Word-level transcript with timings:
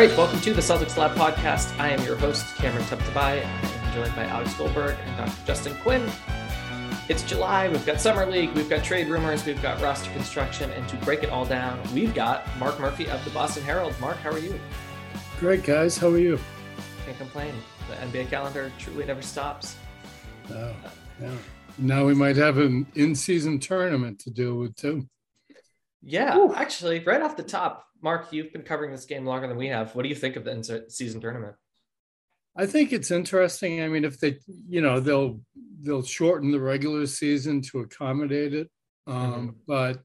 Right, 0.00 0.16
welcome 0.16 0.40
to 0.40 0.54
the 0.54 0.62
Celtics 0.62 0.96
Lab 0.96 1.14
podcast. 1.14 1.78
I 1.78 1.90
am 1.90 2.02
your 2.06 2.16
host, 2.16 2.56
Cameron 2.56 2.86
Tabatabaie. 2.86 3.44
I'm 3.44 3.92
joined 3.92 4.16
by 4.16 4.24
Alex 4.24 4.54
Goldberg 4.54 4.96
and 5.04 5.16
Dr. 5.18 5.46
Justin 5.46 5.76
Quinn. 5.82 6.10
It's 7.10 7.22
July. 7.22 7.68
We've 7.68 7.84
got 7.84 8.00
Summer 8.00 8.24
League, 8.24 8.50
we've 8.54 8.70
got 8.70 8.82
trade 8.82 9.08
rumors, 9.08 9.44
we've 9.44 9.60
got 9.60 9.78
roster 9.82 10.10
construction, 10.12 10.70
and 10.70 10.88
to 10.88 10.96
break 11.04 11.22
it 11.22 11.28
all 11.28 11.44
down, 11.44 11.78
we've 11.92 12.14
got 12.14 12.46
Mark 12.58 12.80
Murphy 12.80 13.10
of 13.10 13.22
the 13.26 13.30
Boston 13.32 13.62
Herald. 13.62 13.92
Mark, 14.00 14.16
how 14.16 14.30
are 14.30 14.38
you? 14.38 14.58
Great, 15.38 15.64
guys. 15.64 15.98
How 15.98 16.08
are 16.08 16.18
you? 16.18 16.38
Can't 17.04 17.18
complain. 17.18 17.52
The 17.90 17.96
NBA 17.96 18.30
calendar 18.30 18.72
truly 18.78 19.04
never 19.04 19.20
stops. 19.20 19.76
Oh, 20.50 20.74
yeah. 21.20 21.30
Now 21.76 22.06
we 22.06 22.14
might 22.14 22.36
have 22.36 22.56
an 22.56 22.86
in-season 22.94 23.58
tournament 23.58 24.18
to 24.20 24.30
deal 24.30 24.54
with 24.54 24.74
too. 24.76 25.06
Yeah, 26.02 26.36
Ooh. 26.36 26.54
actually, 26.54 27.00
right 27.00 27.20
off 27.20 27.36
the 27.36 27.42
top, 27.42 27.86
Mark, 28.02 28.32
you've 28.32 28.52
been 28.52 28.62
covering 28.62 28.90
this 28.90 29.04
game 29.04 29.26
longer 29.26 29.46
than 29.46 29.56
we 29.56 29.68
have. 29.68 29.94
What 29.94 30.02
do 30.02 30.08
you 30.08 30.14
think 30.14 30.36
of 30.36 30.44
the 30.44 30.52
in-season 30.52 31.20
tournament? 31.20 31.56
I 32.56 32.66
think 32.66 32.92
it's 32.92 33.10
interesting. 33.10 33.82
I 33.82 33.88
mean, 33.88 34.04
if 34.04 34.18
they, 34.18 34.38
you 34.46 34.80
know, 34.80 34.98
they'll 35.00 35.40
they'll 35.82 36.02
shorten 36.02 36.50
the 36.50 36.60
regular 36.60 37.06
season 37.06 37.62
to 37.62 37.80
accommodate 37.80 38.54
it, 38.54 38.70
um, 39.06 39.32
mm-hmm. 39.32 39.48
but 39.66 40.02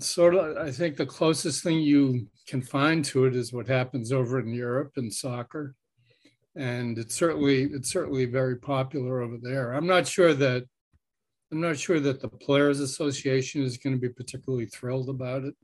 sort 0.00 0.34
of, 0.34 0.56
I 0.56 0.70
think 0.70 0.96
the 0.96 1.06
closest 1.06 1.62
thing 1.62 1.80
you 1.80 2.28
can 2.48 2.62
find 2.62 3.04
to 3.06 3.26
it 3.26 3.36
is 3.36 3.52
what 3.52 3.68
happens 3.68 4.12
over 4.12 4.40
in 4.40 4.52
Europe 4.52 4.92
in 4.96 5.10
soccer, 5.10 5.74
and 6.56 6.98
it's 6.98 7.14
certainly 7.14 7.64
it's 7.64 7.92
certainly 7.92 8.24
very 8.24 8.56
popular 8.56 9.20
over 9.20 9.36
there. 9.40 9.72
I'm 9.72 9.86
not 9.86 10.06
sure 10.06 10.32
that 10.34 10.64
I'm 11.52 11.60
not 11.60 11.78
sure 11.78 12.00
that 12.00 12.20
the 12.20 12.28
Players 12.28 12.80
Association 12.80 13.62
is 13.62 13.78
going 13.78 13.94
to 13.94 14.00
be 14.00 14.08
particularly 14.08 14.66
thrilled 14.66 15.08
about 15.08 15.44
it, 15.44 15.54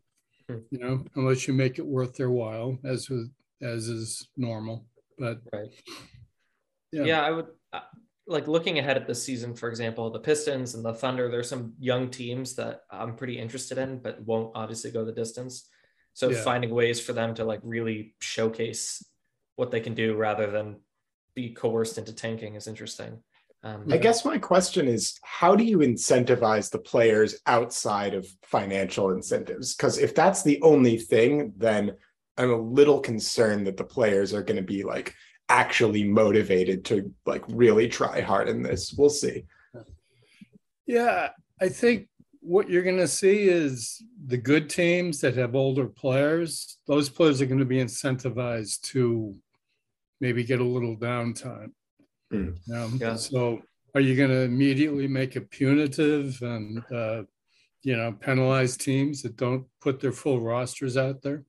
mm-hmm. 0.51 0.61
you 0.71 0.79
know, 0.79 1.05
unless 1.17 1.49
you 1.49 1.55
make 1.55 1.79
it 1.79 1.87
worth 1.87 2.15
their 2.17 2.31
while, 2.31 2.79
as 2.85 3.09
with 3.11 3.31
as 3.63 3.89
is 3.89 4.29
normal. 4.37 4.87
But 5.19 5.41
right. 5.53 5.69
Yeah. 6.93 7.05
yeah, 7.05 7.23
I 7.23 7.31
would 7.31 7.47
uh, 7.73 7.81
like 8.27 8.49
looking 8.49 8.79
ahead 8.79 8.97
at 8.97 9.07
this 9.07 9.23
season, 9.23 9.55
for 9.55 9.69
example, 9.69 10.11
the 10.11 10.21
Pistons 10.21 10.75
and 10.75 10.85
the 10.85 10.95
Thunder, 10.95 11.31
there's 11.31 11.49
some 11.49 11.75
young 11.79 12.11
teams 12.11 12.55
that 12.55 12.83
I'm 12.91 13.17
pretty 13.17 13.39
interested 13.39 13.79
in, 13.79 13.99
but 13.99 14.23
won't 14.25 14.53
obviously 14.55 14.91
go 14.91 15.05
the 15.05 15.13
distance. 15.13 15.69
So 16.15 16.31
yeah. 16.31 16.43
finding 16.43 16.71
ways 16.71 17.01
for 17.01 17.13
them 17.13 17.35
to 17.35 17.45
like 17.45 17.61
really 17.63 18.15
showcase 18.21 19.05
what 19.57 19.71
they 19.71 19.81
can 19.81 19.95
do 19.95 20.17
rather 20.17 20.51
than 20.51 20.77
be 21.35 21.51
coerced 21.51 21.99
into 21.99 22.15
tanking 22.15 22.55
is 22.55 22.67
interesting. 22.67 23.23
Um, 23.63 23.85
I 23.91 23.99
guess 23.99 24.25
my 24.25 24.39
question 24.39 24.89
is 24.89 25.19
how 25.23 25.55
do 25.55 25.65
you 25.65 25.79
incentivize 25.79 26.71
the 26.71 26.79
players 26.79 27.37
outside 27.47 28.15
of 28.15 28.27
financial 28.43 29.11
incentives? 29.11 29.75
Because 29.75 29.99
if 29.99 30.15
that's 30.15 30.43
the 30.43 30.61
only 30.63 30.97
thing, 30.97 31.53
then 31.57 31.93
I'm 32.39 32.51
a 32.51 32.57
little 32.57 33.01
concerned 33.01 33.67
that 33.67 33.77
the 33.77 33.85
players 33.85 34.33
are 34.33 34.43
going 34.43 34.57
to 34.57 34.63
be 34.63 34.83
like 34.83 35.15
actually 35.51 36.05
motivated 36.05 36.85
to 36.87 37.13
like 37.27 37.45
really 37.49 37.89
try 37.89 38.23
hard 38.23 38.49
in 38.49 38.63
this. 38.63 38.95
We'll 38.95 39.11
see. 39.11 39.45
Yeah, 40.87 41.29
I 41.61 41.69
think 41.69 42.09
what 42.41 42.71
you're 42.71 42.83
going 42.83 42.97
to 42.97 43.09
see 43.09 43.43
is 43.43 44.03
the 44.27 44.39
good 44.39 44.71
teams 44.71 45.21
that 45.21 45.37
have 45.37 45.55
older 45.55 45.87
players, 45.87 46.79
those 46.87 47.11
players 47.11 47.43
are 47.43 47.47
going 47.47 47.59
to 47.59 47.67
be 47.67 47.77
incentivized 47.77 48.81
to 48.83 49.37
maybe 50.21 50.45
get 50.45 50.61
a 50.61 50.65
little 50.65 50.97
downtime. 50.97 51.73
Mm. 52.33 52.57
Um, 52.75 52.99
yeah. 53.01 53.17
So 53.17 53.61
are 53.95 54.01
you 54.01 54.17
going 54.17 54.31
to 54.31 54.41
immediately 54.41 55.09
make 55.09 55.37
it 55.37 55.51
punitive 55.51 56.41
and, 56.43 56.83
uh, 56.93 57.23
you 57.83 57.97
know, 57.97 58.13
penalize 58.13 58.77
teams 58.77 59.23
that 59.23 59.37
don't 59.37 59.67
put 59.81 60.01
their 60.01 60.13
full 60.13 60.41
rosters 60.41 60.97
out 60.97 61.23
there? 61.23 61.45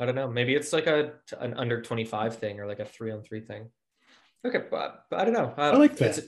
I 0.00 0.06
don't 0.06 0.16
know. 0.16 0.28
Maybe 0.28 0.54
it's 0.54 0.72
like 0.72 0.88
a 0.88 1.12
an 1.38 1.54
under 1.54 1.80
25 1.80 2.36
thing 2.36 2.58
or 2.58 2.66
like 2.66 2.80
a 2.80 2.84
three 2.84 3.12
on 3.12 3.22
three 3.22 3.40
thing. 3.40 3.70
Okay, 4.44 4.62
but, 4.70 5.04
but 5.08 5.20
I 5.20 5.24
don't 5.24 5.32
know. 5.32 5.54
Uh, 5.56 5.70
I 5.70 5.76
like 5.76 5.96
that. 5.98 6.18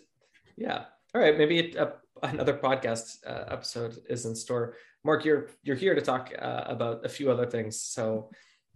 Yeah. 0.56 0.84
All 1.14 1.20
right. 1.20 1.36
Maybe 1.36 1.58
it, 1.58 1.76
uh, 1.76 1.92
another 2.22 2.54
podcast 2.54 3.16
uh, 3.26 3.44
episode 3.48 3.98
is 4.08 4.24
in 4.24 4.34
store. 4.34 4.76
Mark, 5.04 5.24
you're 5.24 5.48
you're 5.62 5.76
here 5.76 5.94
to 5.94 6.00
talk 6.00 6.32
uh, 6.38 6.64
about 6.66 7.04
a 7.04 7.08
few 7.08 7.30
other 7.30 7.46
things. 7.46 7.80
So 7.80 8.30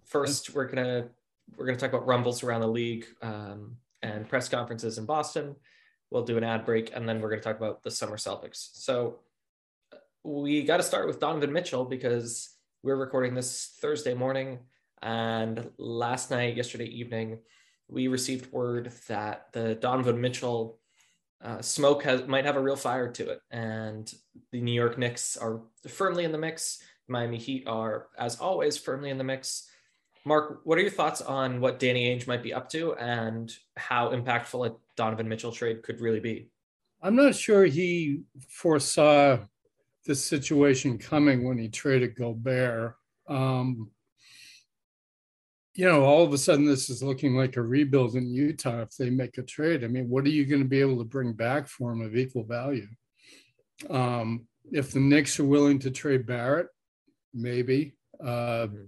first, 0.05 0.55
we're 0.55 0.67
gonna 0.67 1.09
we're 1.57 1.67
gonna 1.67 1.79
talk 1.79 1.91
about 1.91 2.07
rumbles 2.07 2.43
around 2.43 2.61
the 2.61 2.69
league 2.69 3.07
um, 3.23 3.77
and 4.03 4.29
press 4.29 4.49
conferences 4.49 4.99
in 4.99 5.07
Boston. 5.07 5.57
We'll 6.11 6.25
do 6.25 6.37
an 6.37 6.45
ad 6.45 6.65
break, 6.65 6.95
and 6.95 7.09
then 7.09 7.21
we're 7.21 7.31
gonna 7.31 7.43
talk 7.43 7.57
about 7.57 7.83
the 7.83 7.91
summer 7.91 8.17
Celtics. 8.17 8.71
So 8.75 9.21
we 10.23 10.63
got 10.65 10.77
to 10.79 10.83
start 10.83 11.07
with 11.07 11.21
Donovan 11.21 11.53
Mitchell 11.53 11.85
because 11.85 12.51
we're 12.83 12.97
recording 12.97 13.35
this 13.35 13.75
Thursday 13.81 14.15
morning. 14.15 14.59
And 15.03 15.71
last 15.79 16.31
night, 16.31 16.57
yesterday 16.57 16.87
evening, 16.87 17.39
we 17.89 18.09
received 18.09 18.53
word 18.53 18.93
that 19.09 19.47
the 19.53 19.75
Donovan 19.77 20.21
Mitchell 20.21 20.79
uh, 21.43 21.63
smoke 21.63 22.03
has 22.03 22.27
might 22.27 22.45
have 22.45 22.57
a 22.57 22.63
real 22.63 22.77
fire 22.77 23.11
to 23.13 23.31
it, 23.31 23.41
and 23.51 24.13
the 24.53 24.61
New 24.61 24.73
York 24.73 24.99
Knicks 24.99 25.39
are 25.39 25.63
firmly 25.89 26.25
in 26.25 26.33
the 26.33 26.39
mix. 26.39 26.83
Miami 27.09 27.39
Heat 27.39 27.65
are, 27.67 28.09
as 28.19 28.39
always, 28.39 28.77
firmly 28.77 29.09
in 29.09 29.19
the 29.19 29.25
mix. 29.25 29.70
Mark, 30.25 30.61
what 30.65 30.77
are 30.77 30.83
your 30.83 30.91
thoughts 30.91 31.23
on 31.23 31.61
what 31.61 31.79
Danny 31.79 32.15
Ainge 32.15 32.27
might 32.27 32.43
be 32.43 32.53
up 32.53 32.69
to 32.71 32.95
and 32.95 33.53
how 33.77 34.11
impactful 34.11 34.67
a 34.67 34.75
Donovan 34.97 35.29
Mitchell 35.29 35.53
trade 35.53 35.83
could 35.83 36.01
really 36.01 36.21
be? 36.21 36.49
I'm 37.03 37.17
not 37.17 37.35
sure 37.35 37.65
he 37.65 38.23
foresaw 38.49 39.39
this 40.07 40.23
situation 40.23 40.99
coming 40.99 41.45
when 41.47 41.57
he 41.57 41.69
traded 41.69 42.17
Gobert. 42.17 42.97
Um, 43.29 43.91
you 45.75 45.87
know, 45.87 46.05
all 46.05 46.23
of 46.23 46.33
a 46.33 46.39
sudden 46.39 46.67
this 46.67 46.91
is 46.91 47.03
looking 47.03 47.35
like 47.37 47.57
a 47.57 47.63
rebuild 47.63 48.17
in 48.17 48.35
Utah 48.35 48.83
if 48.83 48.97
they 48.97 49.09
make 49.09 49.39
a 49.39 49.43
trade. 49.43 49.85
I 49.85 49.87
mean, 49.87 50.11
what 50.11 50.25
are 50.27 50.31
you 50.31 50.45
going 50.45 50.63
to 50.63 50.69
be 50.69 50.81
able 50.81 50.99
to 50.99 51.05
bring 51.05 51.33
back 51.33 51.69
for 51.69 51.93
him 51.93 52.03
of 52.03 52.17
equal 52.17 52.45
value? 52.45 52.89
Um, 53.89 54.47
if 54.71 54.93
the 54.93 55.01
Knicks 55.01 55.41
are 55.41 55.45
willing 55.45 55.79
to 55.79 55.91
trade 55.91 56.27
Barrett, 56.27 56.67
maybe. 57.33 57.95
Uh, 58.23 58.67
mm-hmm. 58.67 58.85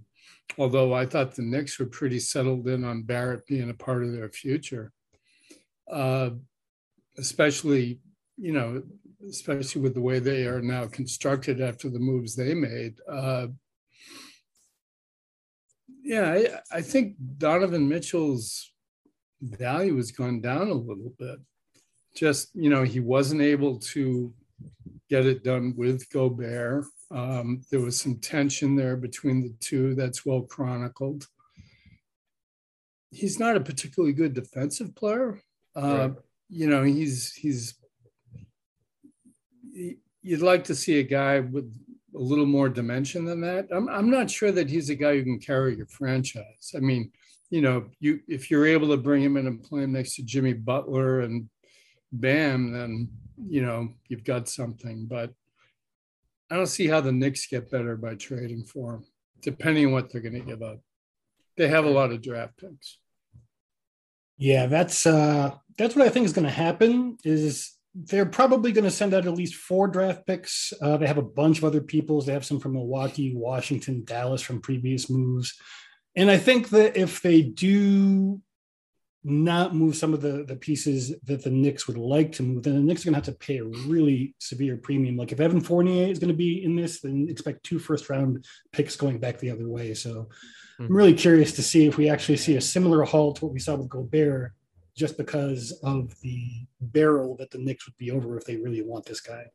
Although 0.59 0.93
I 0.93 1.07
thought 1.07 1.35
the 1.35 1.43
Knicks 1.43 1.79
were 1.79 1.87
pretty 1.87 2.21
settled 2.21 2.69
in 2.69 2.85
on 2.85 3.03
Barrett 3.03 3.47
being 3.47 3.71
a 3.71 3.75
part 3.75 4.05
of 4.05 4.13
their 4.13 4.29
future, 4.29 4.93
uh, 5.91 6.31
especially 7.17 8.01
you 8.37 8.53
know, 8.53 8.83
especially 9.29 9.81
with 9.83 9.95
the 9.95 10.01
way 10.01 10.19
they 10.19 10.47
are 10.47 10.61
now 10.61 10.87
constructed 10.87 11.61
after 11.61 11.89
the 11.89 11.99
moves 11.99 12.35
they 12.35 12.55
made. 12.55 12.95
Uh, 13.09 13.49
yeah, 16.03 16.33
I, 16.33 16.79
I 16.79 16.83
think 16.83 17.15
Donovan 17.39 17.89
Mitchell's 17.89 18.73
value 19.41 19.97
has 19.97 20.11
gone 20.11 20.41
down 20.41 20.69
a 20.69 20.75
little 20.75 21.13
bit. 21.19 21.39
Just, 22.17 22.51
you 22.55 22.69
know, 22.69 22.83
he 22.83 23.01
wasn't 23.01 23.43
able 23.43 23.79
to 23.79 24.35
get 25.09 25.25
it 25.25 25.45
done 25.45 25.75
with 25.77 26.11
Gobert. 26.11 26.85
Um, 27.13 27.63
there 27.71 27.81
was 27.81 28.01
some 28.01 28.17
tension 28.19 28.75
there 28.75 28.97
between 28.97 29.43
the 29.43 29.55
two 29.61 29.95
that's 29.95 30.25
well 30.25 30.43
chronicled. 30.43 31.27
He's 33.11 33.39
not 33.39 33.57
a 33.57 33.61
particularly 33.61 34.15
good 34.15 34.33
defensive 34.33 34.95
player. 34.95 35.43
Uh, 35.77 36.09
right. 36.09 36.13
You 36.49 36.69
know, 36.69 36.83
he's 36.83 37.33
he's. 37.33 37.75
You'd 40.23 40.43
like 40.43 40.65
to 40.65 40.75
see 40.75 41.01
a 41.01 41.03
guy 41.03 41.41
with 41.41 41.75
a 42.15 42.19
little 42.19 42.47
more 42.47 42.69
dimension 42.69 43.25
than 43.25 43.41
that. 43.41 43.69
I'm, 43.71 43.89
I'm 43.89 44.11
not 44.11 44.31
sure 44.31 44.53
that 44.53 44.69
he's 44.69 44.91
a 44.91 44.95
guy 44.95 45.17
who 45.17 45.25
can 45.25 45.39
carry 45.39 45.77
your 45.77 45.87
franchise. 45.87 46.73
I 46.77 46.81
mean, 46.81 47.11
you 47.51 47.61
know, 47.61 47.87
you 48.01 48.21
if 48.29 48.51
you're 48.51 48.67
able 48.67 48.89
to 48.89 48.97
bring 48.97 49.23
him 49.23 49.37
in 49.37 49.47
and 49.47 49.63
play 49.63 49.83
him 49.83 49.93
next 49.93 50.17
to 50.17 50.23
Jimmy 50.23 50.55
Butler 50.55 51.21
and 51.21 51.49
Bam, 52.13 52.73
then 52.73 53.09
you 53.49 53.63
know 53.63 53.89
you've 54.09 54.25
got 54.25 54.49
something. 54.49 55.07
But 55.07 55.33
I 56.53 56.57
don't 56.57 56.67
see 56.67 56.87
how 56.87 57.01
the 57.01 57.13
Knicks 57.13 57.47
get 57.47 57.71
better 57.71 57.97
by 57.97 58.15
trading 58.15 58.65
for 58.65 58.97
him, 58.97 59.05
depending 59.41 59.87
on 59.87 59.93
what 59.93 60.13
they're 60.13 60.21
going 60.21 60.35
to 60.35 60.41
give 60.41 60.61
up. 60.61 60.81
They 61.57 61.67
have 61.67 61.87
a 61.87 61.91
lot 61.91 62.13
of 62.13 62.21
draft 62.21 62.59
picks. 62.59 62.99
Yeah, 64.37 64.67
that's 64.67 65.07
uh 65.07 65.53
that's 65.79 65.97
what 65.97 66.07
I 66.07 66.11
think 66.11 66.27
is 66.27 66.35
going 66.35 66.45
to 66.45 66.51
happen. 66.51 67.17
Is 67.25 67.75
they're 67.95 68.27
probably 68.27 68.71
going 68.71 68.85
to 68.85 68.91
send 68.91 69.15
out 69.15 69.25
at 69.25 69.33
least 69.33 69.55
four 69.55 69.89
draft 69.89 70.27
picks. 70.27 70.75
Uh, 70.83 70.99
they 70.99 71.07
have 71.07 71.17
a 71.17 71.23
bunch 71.23 71.57
of 71.57 71.65
other 71.65 71.81
peoples. 71.81 72.27
They 72.27 72.35
have 72.35 72.45
some 72.45 72.61
from 72.61 72.75
Milwaukee, 72.75 73.35
Washington, 73.35 74.05
Dallas 74.05 74.43
from 74.43 74.61
previous 74.61 75.09
moves. 75.09 75.55
And 76.17 76.31
I 76.31 76.37
think 76.37 76.69
that 76.71 76.99
if 76.99 77.23
they 77.23 77.41
do 77.41 78.43
not 79.25 79.75
move 79.75 79.97
some 79.97 80.13
of 80.13 80.21
the, 80.21 80.45
the 80.45 80.57
pieces 80.57 81.15
that 81.25 81.45
the 81.45 81.51
Knicks 81.51 81.87
would 81.87 81.97
like 81.97 82.33
to 82.33 82.43
move, 82.43 82.65
then 82.65 82.75
the 82.75 82.81
Knicks 82.81 83.03
are 83.03 83.11
going 83.11 83.21
to 83.21 83.27
have 83.27 83.39
to 83.39 83.47
pay 83.47 83.59
a 83.59 83.65
really 83.65 84.35
severe 84.39 84.77
premium. 84.77 85.17
Like 85.17 85.33
if 85.33 85.41
Evan 85.41 85.61
Fournier 85.61 86.09
is 86.09 86.19
going 86.19 86.29
to 86.29 86.35
be 86.35 86.65
in 86.65 86.75
this, 86.75 87.01
then 87.01 87.29
expect 87.29 87.63
two 87.63 87.79
first 87.79 88.11
round 88.11 88.45
picks 88.73 88.97
going 88.97 89.19
back 89.19 89.39
the 89.39 89.51
other 89.51 89.69
way. 89.69 89.95
So 89.95 90.11
mm-hmm. 90.11 90.85
I'm 90.85 90.97
really 90.97 91.15
curious 91.15 91.53
to 91.53 91.63
see 91.63 91.87
if 91.87 91.97
we 91.97 92.09
actually 92.09 92.39
see 92.39 92.57
a 92.57 92.61
similar 92.61 93.05
haul 93.05 93.33
to 93.35 93.45
what 93.45 93.55
we 93.55 93.61
saw 93.61 93.77
with 93.77 93.89
Gobert 93.89 94.53
just 94.97 95.17
because 95.17 95.73
of 95.85 96.19
the 96.21 96.67
barrel 96.81 97.37
that 97.37 97.51
the 97.51 97.59
Knicks 97.59 97.87
would 97.87 97.97
be 97.97 98.11
over 98.11 98.37
if 98.37 98.45
they 98.45 98.57
really 98.57 98.83
want 98.83 99.07
this 99.07 99.21
guy. 99.21 99.47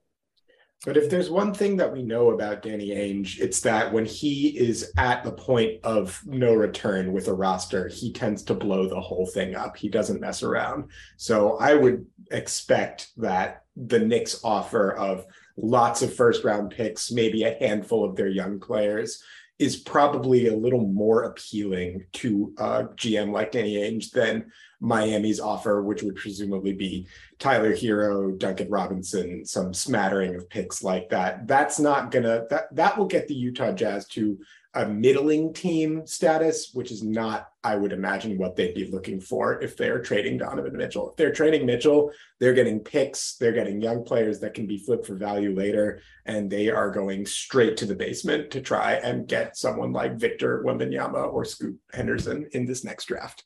But 0.85 0.95
if 0.95 1.09
there's 1.09 1.29
one 1.29 1.53
thing 1.53 1.77
that 1.77 1.91
we 1.91 2.03
know 2.03 2.31
about 2.31 2.61
Danny 2.61 2.89
Ainge, 2.89 3.39
it's 3.39 3.61
that 3.61 3.91
when 3.91 4.05
he 4.05 4.57
is 4.57 4.91
at 4.97 5.23
the 5.23 5.31
point 5.31 5.83
of 5.83 6.21
no 6.25 6.53
return 6.53 7.13
with 7.13 7.27
a 7.27 7.33
roster, 7.33 7.87
he 7.87 8.13
tends 8.13 8.43
to 8.43 8.53
blow 8.53 8.87
the 8.87 9.01
whole 9.01 9.25
thing 9.25 9.55
up. 9.55 9.75
He 9.75 9.89
doesn't 9.89 10.21
mess 10.21 10.43
around. 10.43 10.91
So 11.17 11.57
I 11.57 11.73
would 11.73 12.05
expect 12.31 13.09
that 13.17 13.63
the 13.75 13.99
Knicks 13.99 14.41
offer 14.43 14.91
of 14.91 15.25
lots 15.57 16.03
of 16.03 16.13
first 16.13 16.43
round 16.43 16.71
picks, 16.71 17.11
maybe 17.11 17.43
a 17.43 17.57
handful 17.59 18.07
of 18.07 18.15
their 18.15 18.29
young 18.29 18.59
players, 18.59 19.21
is 19.59 19.75
probably 19.75 20.47
a 20.47 20.55
little 20.55 20.85
more 20.85 21.23
appealing 21.23 22.05
to 22.13 22.53
uh, 22.59 22.83
a 22.85 22.93
GM 22.95 23.31
like 23.31 23.51
Danny 23.51 23.75
Ainge 23.75 24.11
than 24.11 24.51
Miami's 24.79 25.39
offer, 25.39 25.81
which 25.81 26.03
would 26.03 26.15
presumably 26.15 26.73
be 26.73 27.07
Tyler 27.39 27.75
Herro, 27.75 28.37
Duncan 28.37 28.69
Robinson, 28.69 29.43
some 29.45 29.73
smattering 29.73 30.35
of 30.35 30.47
picks 30.49 30.83
like 30.83 31.09
that. 31.09 31.47
That's 31.47 31.79
not 31.79 32.11
gonna 32.11 32.45
that 32.51 32.75
that 32.75 32.97
will 32.97 33.07
get 33.07 33.27
the 33.27 33.33
Utah 33.33 33.71
Jazz 33.71 34.07
to 34.09 34.37
a 34.77 34.87
middling 34.87 35.53
team 35.53 36.05
status, 36.05 36.69
which 36.71 36.91
is 36.91 37.03
not, 37.03 37.49
I 37.63 37.75
would 37.75 37.91
imagine, 37.91 38.37
what 38.37 38.55
they'd 38.55 38.75
be 38.75 38.91
looking 38.91 39.19
for 39.19 39.59
if 39.61 39.75
they're 39.75 40.01
trading 40.03 40.37
Donovan 40.37 40.77
Mitchell. 40.77 41.09
If 41.09 41.15
they're 41.15 41.33
trading 41.33 41.65
Mitchell, 41.65 42.11
they're 42.39 42.53
getting 42.53 42.79
picks, 42.79 43.37
they're 43.37 43.53
getting 43.53 43.81
young 43.81 44.03
players 44.03 44.39
that 44.41 44.53
can 44.53 44.67
be 44.67 44.77
flipped 44.77 45.07
for 45.07 45.15
value 45.15 45.55
later, 45.55 46.01
and 46.27 46.47
they 46.47 46.69
are 46.69 46.91
going 46.91 47.25
straight 47.25 47.75
to 47.77 47.87
the 47.87 47.95
basement 47.95 48.51
to 48.51 48.61
try 48.61 48.93
and 48.93 49.27
get 49.27 49.57
someone 49.57 49.91
like 49.91 50.19
Victor 50.19 50.63
Wembanyama 50.63 51.33
or 51.33 51.43
Scoot 51.43 51.79
Henderson 51.91 52.47
in 52.51 52.67
this 52.67 52.83
next 52.83 53.05
draft. 53.05 53.43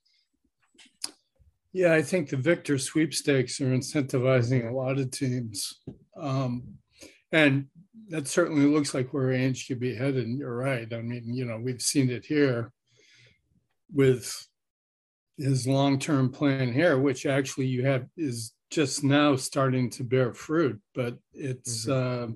Yeah, 1.71 1.93
I 1.93 2.01
think 2.01 2.29
the 2.29 2.35
Victor 2.35 2.77
sweepstakes 2.77 3.61
are 3.61 3.73
incentivizing 3.73 4.69
a 4.69 4.75
lot 4.75 4.99
of 4.99 5.11
teams. 5.11 5.79
Um, 6.17 6.75
and 7.31 7.67
that 8.11 8.27
certainly 8.27 8.65
looks 8.65 8.93
like 8.93 9.13
where 9.13 9.29
Ainge 9.29 9.57
should 9.57 9.79
be 9.79 9.95
headed. 9.95 10.27
You're 10.27 10.55
right. 10.55 10.91
I 10.93 11.01
mean, 11.01 11.33
you 11.33 11.45
know, 11.45 11.57
we've 11.57 11.81
seen 11.81 12.09
it 12.09 12.25
here 12.25 12.71
with 13.93 14.47
his 15.37 15.67
long-term 15.67 16.31
plan 16.31 16.71
here, 16.71 16.99
which 16.99 17.25
actually 17.25 17.67
you 17.67 17.85
have 17.85 18.05
is 18.15 18.53
just 18.69 19.03
now 19.03 19.35
starting 19.35 19.89
to 19.91 20.03
bear 20.03 20.33
fruit. 20.33 20.79
But 20.93 21.17
it's, 21.33 21.85
mm-hmm. 21.85 22.33
uh, 22.33 22.35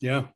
yeah, 0.00 0.26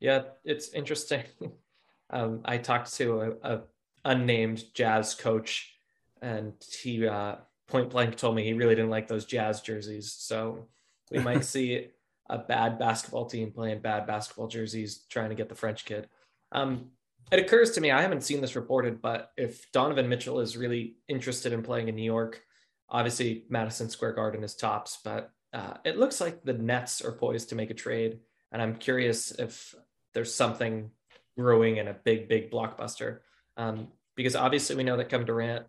yeah, 0.00 0.22
it's 0.44 0.72
interesting. 0.72 1.24
um, 2.10 2.40
I 2.44 2.58
talked 2.58 2.94
to 2.94 3.20
a, 3.20 3.54
a 3.54 3.60
unnamed 4.04 4.64
jazz 4.74 5.14
coach 5.14 5.74
and 6.22 6.52
he 6.82 7.06
uh, 7.06 7.36
point 7.66 7.90
blank 7.90 8.16
told 8.16 8.34
me 8.34 8.44
he 8.44 8.52
really 8.52 8.74
didn't 8.74 8.90
like 8.90 9.08
those 9.08 9.24
Jazz 9.24 9.60
jerseys. 9.60 10.12
So 10.12 10.66
we 11.10 11.20
might 11.20 11.44
see 11.54 11.88
a 12.30 12.38
bad 12.38 12.78
basketball 12.78 13.26
team 13.26 13.50
playing 13.50 13.80
bad 13.80 14.06
basketball 14.06 14.46
jerseys 14.46 15.04
trying 15.10 15.28
to 15.28 15.34
get 15.34 15.48
the 15.48 15.54
French 15.54 15.84
kid. 15.84 16.08
Um, 16.52 16.90
it 17.30 17.40
occurs 17.40 17.72
to 17.72 17.80
me, 17.80 17.90
I 17.90 18.02
haven't 18.02 18.22
seen 18.22 18.40
this 18.40 18.56
reported, 18.56 19.02
but 19.02 19.32
if 19.36 19.70
Donovan 19.72 20.08
Mitchell 20.08 20.40
is 20.40 20.56
really 20.56 20.96
interested 21.08 21.52
in 21.52 21.62
playing 21.62 21.88
in 21.88 21.96
New 21.96 22.04
York, 22.04 22.40
obviously 22.88 23.44
Madison 23.48 23.90
Square 23.90 24.14
Garden 24.14 24.42
is 24.42 24.54
tops, 24.54 24.98
but 25.04 25.30
uh, 25.52 25.74
it 25.84 25.98
looks 25.98 26.20
like 26.20 26.42
the 26.42 26.52
Nets 26.52 27.04
are 27.04 27.12
poised 27.12 27.48
to 27.50 27.56
make 27.56 27.70
a 27.70 27.74
trade. 27.74 28.20
And 28.52 28.62
I'm 28.62 28.76
curious 28.76 29.32
if 29.32 29.74
there's 30.14 30.34
something 30.34 30.90
brewing 31.36 31.76
in 31.76 31.88
a 31.88 31.94
big, 31.94 32.28
big 32.28 32.50
blockbuster. 32.50 33.18
Um, 33.56 33.88
because 34.16 34.36
obviously 34.36 34.76
we 34.76 34.84
know 34.84 34.96
that 34.96 35.08
Kevin 35.08 35.26
Durant 35.26 35.66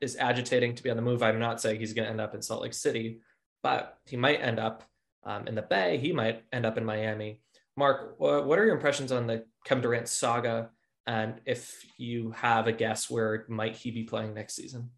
is 0.00 0.16
agitating 0.16 0.74
to 0.74 0.82
be 0.82 0.90
on 0.90 0.96
the 0.96 1.02
move. 1.02 1.22
I'm 1.22 1.38
not 1.38 1.60
saying 1.60 1.80
he's 1.80 1.92
going 1.92 2.04
to 2.04 2.10
end 2.10 2.20
up 2.20 2.34
in 2.34 2.42
Salt 2.42 2.62
Lake 2.62 2.74
City, 2.74 3.20
but 3.62 3.98
he 4.06 4.16
might 4.16 4.40
end 4.40 4.58
up 4.58 4.84
um, 5.24 5.46
in 5.46 5.54
the 5.54 5.62
Bay. 5.62 5.98
He 5.98 6.12
might 6.12 6.42
end 6.52 6.66
up 6.66 6.78
in 6.78 6.84
Miami. 6.84 7.40
Mark, 7.76 8.14
what 8.18 8.58
are 8.58 8.64
your 8.64 8.74
impressions 8.74 9.10
on 9.10 9.26
the 9.26 9.44
Kevin 9.64 9.82
Durant 9.82 10.08
saga? 10.08 10.70
And 11.06 11.40
if 11.44 11.84
you 11.98 12.30
have 12.32 12.66
a 12.66 12.72
guess, 12.72 13.10
where 13.10 13.44
might 13.48 13.76
he 13.76 13.90
be 13.90 14.04
playing 14.04 14.34
next 14.34 14.54
season? 14.54 14.90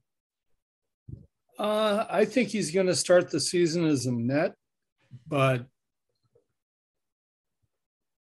Uh, 1.59 2.05
I 2.11 2.27
think 2.27 2.51
he's 2.51 2.71
going 2.71 2.87
to 2.87 2.95
start 2.95 3.31
the 3.31 3.41
season 3.41 3.87
as 3.87 4.05
a 4.05 4.13
net, 4.13 4.55
but 5.27 5.67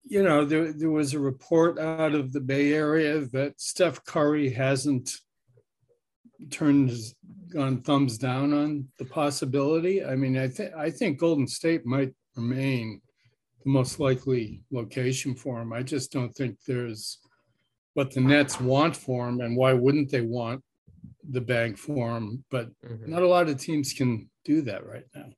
you 0.09 0.23
know, 0.23 0.45
there, 0.45 0.73
there 0.73 0.91
was 0.91 1.15
a 1.15 1.19
report 1.19 1.79
out 1.79 2.15
of 2.15 2.33
the 2.33 2.41
Bay 2.41 2.73
Area 2.73 3.27
that 3.33 3.61
Steph 3.61 4.05
Curry 4.05 4.51
hasn't 4.51 5.11
turned 6.51 6.93
gone 7.49 7.81
thumbs 7.83 8.19
down 8.19 8.53
on 8.53 8.89
the 8.99 9.05
possibility. 9.05 10.05
I 10.05 10.17
mean, 10.17 10.37
I 10.37 10.49
think 10.49 10.75
I 10.75 10.91
think 10.91 11.19
Golden 11.19 11.47
State 11.47 11.87
might 11.87 12.13
remain 12.37 13.01
the 13.65 13.71
most 13.71 13.99
likely 14.01 14.63
location 14.71 15.35
for 15.35 15.61
him. 15.61 15.73
I 15.73 15.83
just 15.83 16.13
don't 16.13 16.35
think 16.35 16.59
there's 16.67 17.19
what 17.95 18.13
the 18.13 18.21
Nets 18.21 18.61
want 18.61 18.97
for 18.97 19.29
him, 19.29 19.41
and 19.41 19.57
why 19.57 19.73
wouldn't 19.73 20.11
they 20.11 20.21
want 20.21 20.63
the 21.31 21.41
bank 21.41 21.79
for 21.79 22.17
him? 22.17 22.45
But 22.51 22.69
mm-hmm. 22.85 23.11
not 23.11 23.23
a 23.23 23.29
lot 23.29 23.49
of 23.49 23.61
teams 23.61 23.93
can 23.93 24.29
do 24.45 24.63
that 24.63 24.87
right 24.87 25.07
now. 25.15 25.31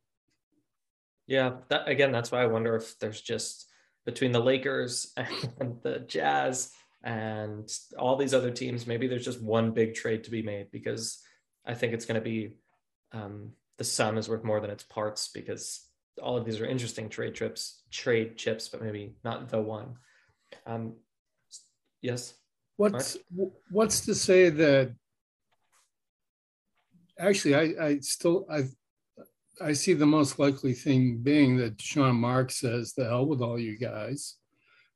Yeah, 1.26 1.52
that 1.68 1.88
again, 1.88 2.12
that's 2.12 2.32
why 2.32 2.42
I 2.42 2.46
wonder 2.46 2.74
if 2.74 2.98
there's 2.98 3.20
just 3.20 3.66
between 4.06 4.32
the 4.32 4.40
Lakers 4.40 5.12
and 5.60 5.76
the 5.82 6.00
Jazz 6.00 6.72
and 7.02 7.70
all 7.98 8.16
these 8.16 8.34
other 8.34 8.50
teams, 8.50 8.86
maybe 8.86 9.06
there's 9.06 9.24
just 9.24 9.42
one 9.42 9.70
big 9.70 9.94
trade 9.94 10.24
to 10.24 10.30
be 10.30 10.42
made 10.42 10.70
because 10.70 11.22
I 11.64 11.74
think 11.74 11.92
it's 11.92 12.06
going 12.06 12.20
to 12.20 12.24
be 12.24 12.56
um, 13.12 13.52
the 13.76 13.84
sum 13.84 14.18
is 14.18 14.28
worth 14.28 14.44
more 14.44 14.60
than 14.60 14.70
its 14.70 14.82
parts 14.82 15.28
because 15.32 15.86
all 16.20 16.36
of 16.36 16.44
these 16.44 16.60
are 16.60 16.66
interesting 16.66 17.08
trade 17.08 17.34
trips, 17.34 17.82
trade 17.90 18.36
chips, 18.36 18.68
but 18.68 18.82
maybe 18.82 19.14
not 19.24 19.48
the 19.48 19.60
one. 19.60 19.94
Um, 20.66 20.94
yes. 22.02 22.34
What's 22.76 23.16
Mark? 23.34 23.52
what's 23.70 24.00
to 24.02 24.14
say 24.14 24.50
that? 24.50 24.94
Actually, 27.18 27.54
I, 27.54 27.86
I 27.86 27.98
still 27.98 28.46
I 28.50 28.64
I 29.60 29.72
see 29.72 29.92
the 29.92 30.06
most 30.06 30.38
likely 30.38 30.72
thing 30.72 31.18
being 31.18 31.56
that 31.56 31.80
Sean 31.80 32.16
Mark 32.16 32.52
says, 32.52 32.92
"The 32.92 33.04
hell 33.04 33.26
with 33.26 33.40
all 33.40 33.58
you 33.58 33.76
guys." 33.76 34.37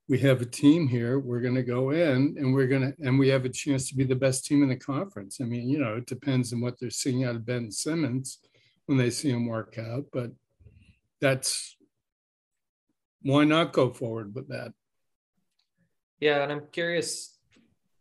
We 0.09 0.19
have 0.19 0.43
a 0.43 0.47
team 0.47 0.89
here. 0.89 1.19
We're 1.19 1.41
going 1.41 1.55
to 1.55 1.63
go 1.63 1.91
in 1.91 2.37
and 2.39 2.53
we're 2.53 2.67
going 2.67 2.93
to, 2.93 3.07
and 3.07 3.19
we 3.19 3.29
have 3.29 3.45
a 3.45 3.49
chance 3.49 3.89
to 3.89 3.95
be 3.95 4.05
the 4.05 4.17
best 4.17 4.45
team 4.45 4.63
in 4.63 4.69
the 4.69 4.77
conference. 4.77 5.41
I 5.41 5.45
mean, 5.45 5.69
you 5.69 5.79
know, 5.79 5.97
it 5.97 6.07
depends 6.07 6.53
on 6.53 6.61
what 6.61 6.79
they're 6.79 6.91
seeing 6.91 7.25
out 7.25 7.37
of 7.37 7.47
Ben 7.47 7.71
Simmons 7.71 8.39
when 8.87 8.99
they 8.99 9.11
see 9.11 9.31
him 9.31 9.47
work 9.47 9.79
out, 9.79 10.07
but 10.13 10.33
that's 11.21 11.77
why 13.23 13.45
not 13.45 13.73
go 13.73 13.91
forward 13.91 14.35
with 14.35 14.49
that? 14.49 14.73
Yeah. 16.19 16.43
And 16.43 16.51
I'm 16.51 16.67
curious, 16.73 17.39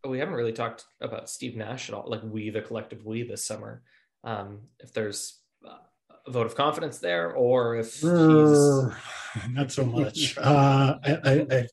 we 0.07 0.19
haven't 0.19 0.33
really 0.33 0.53
talked 0.53 0.85
about 0.99 1.29
Steve 1.29 1.55
Nash 1.55 1.87
at 1.87 1.95
all, 1.95 2.09
like 2.09 2.21
we, 2.23 2.49
the 2.49 2.61
collective 2.61 3.05
we 3.05 3.23
this 3.23 3.45
summer. 3.45 3.83
Um, 4.23 4.61
if 4.79 4.91
there's 4.93 5.39
a 6.25 6.31
vote 6.31 6.47
of 6.47 6.55
confidence 6.55 6.97
there, 6.97 7.31
or 7.31 7.75
if 7.75 7.93
he's... 7.93 8.03
not 9.49 9.71
so 9.71 9.85
much. 9.85 10.37
uh, 10.37 10.95
I, 11.03 11.17
I, 11.23 11.45
I, 11.49 11.67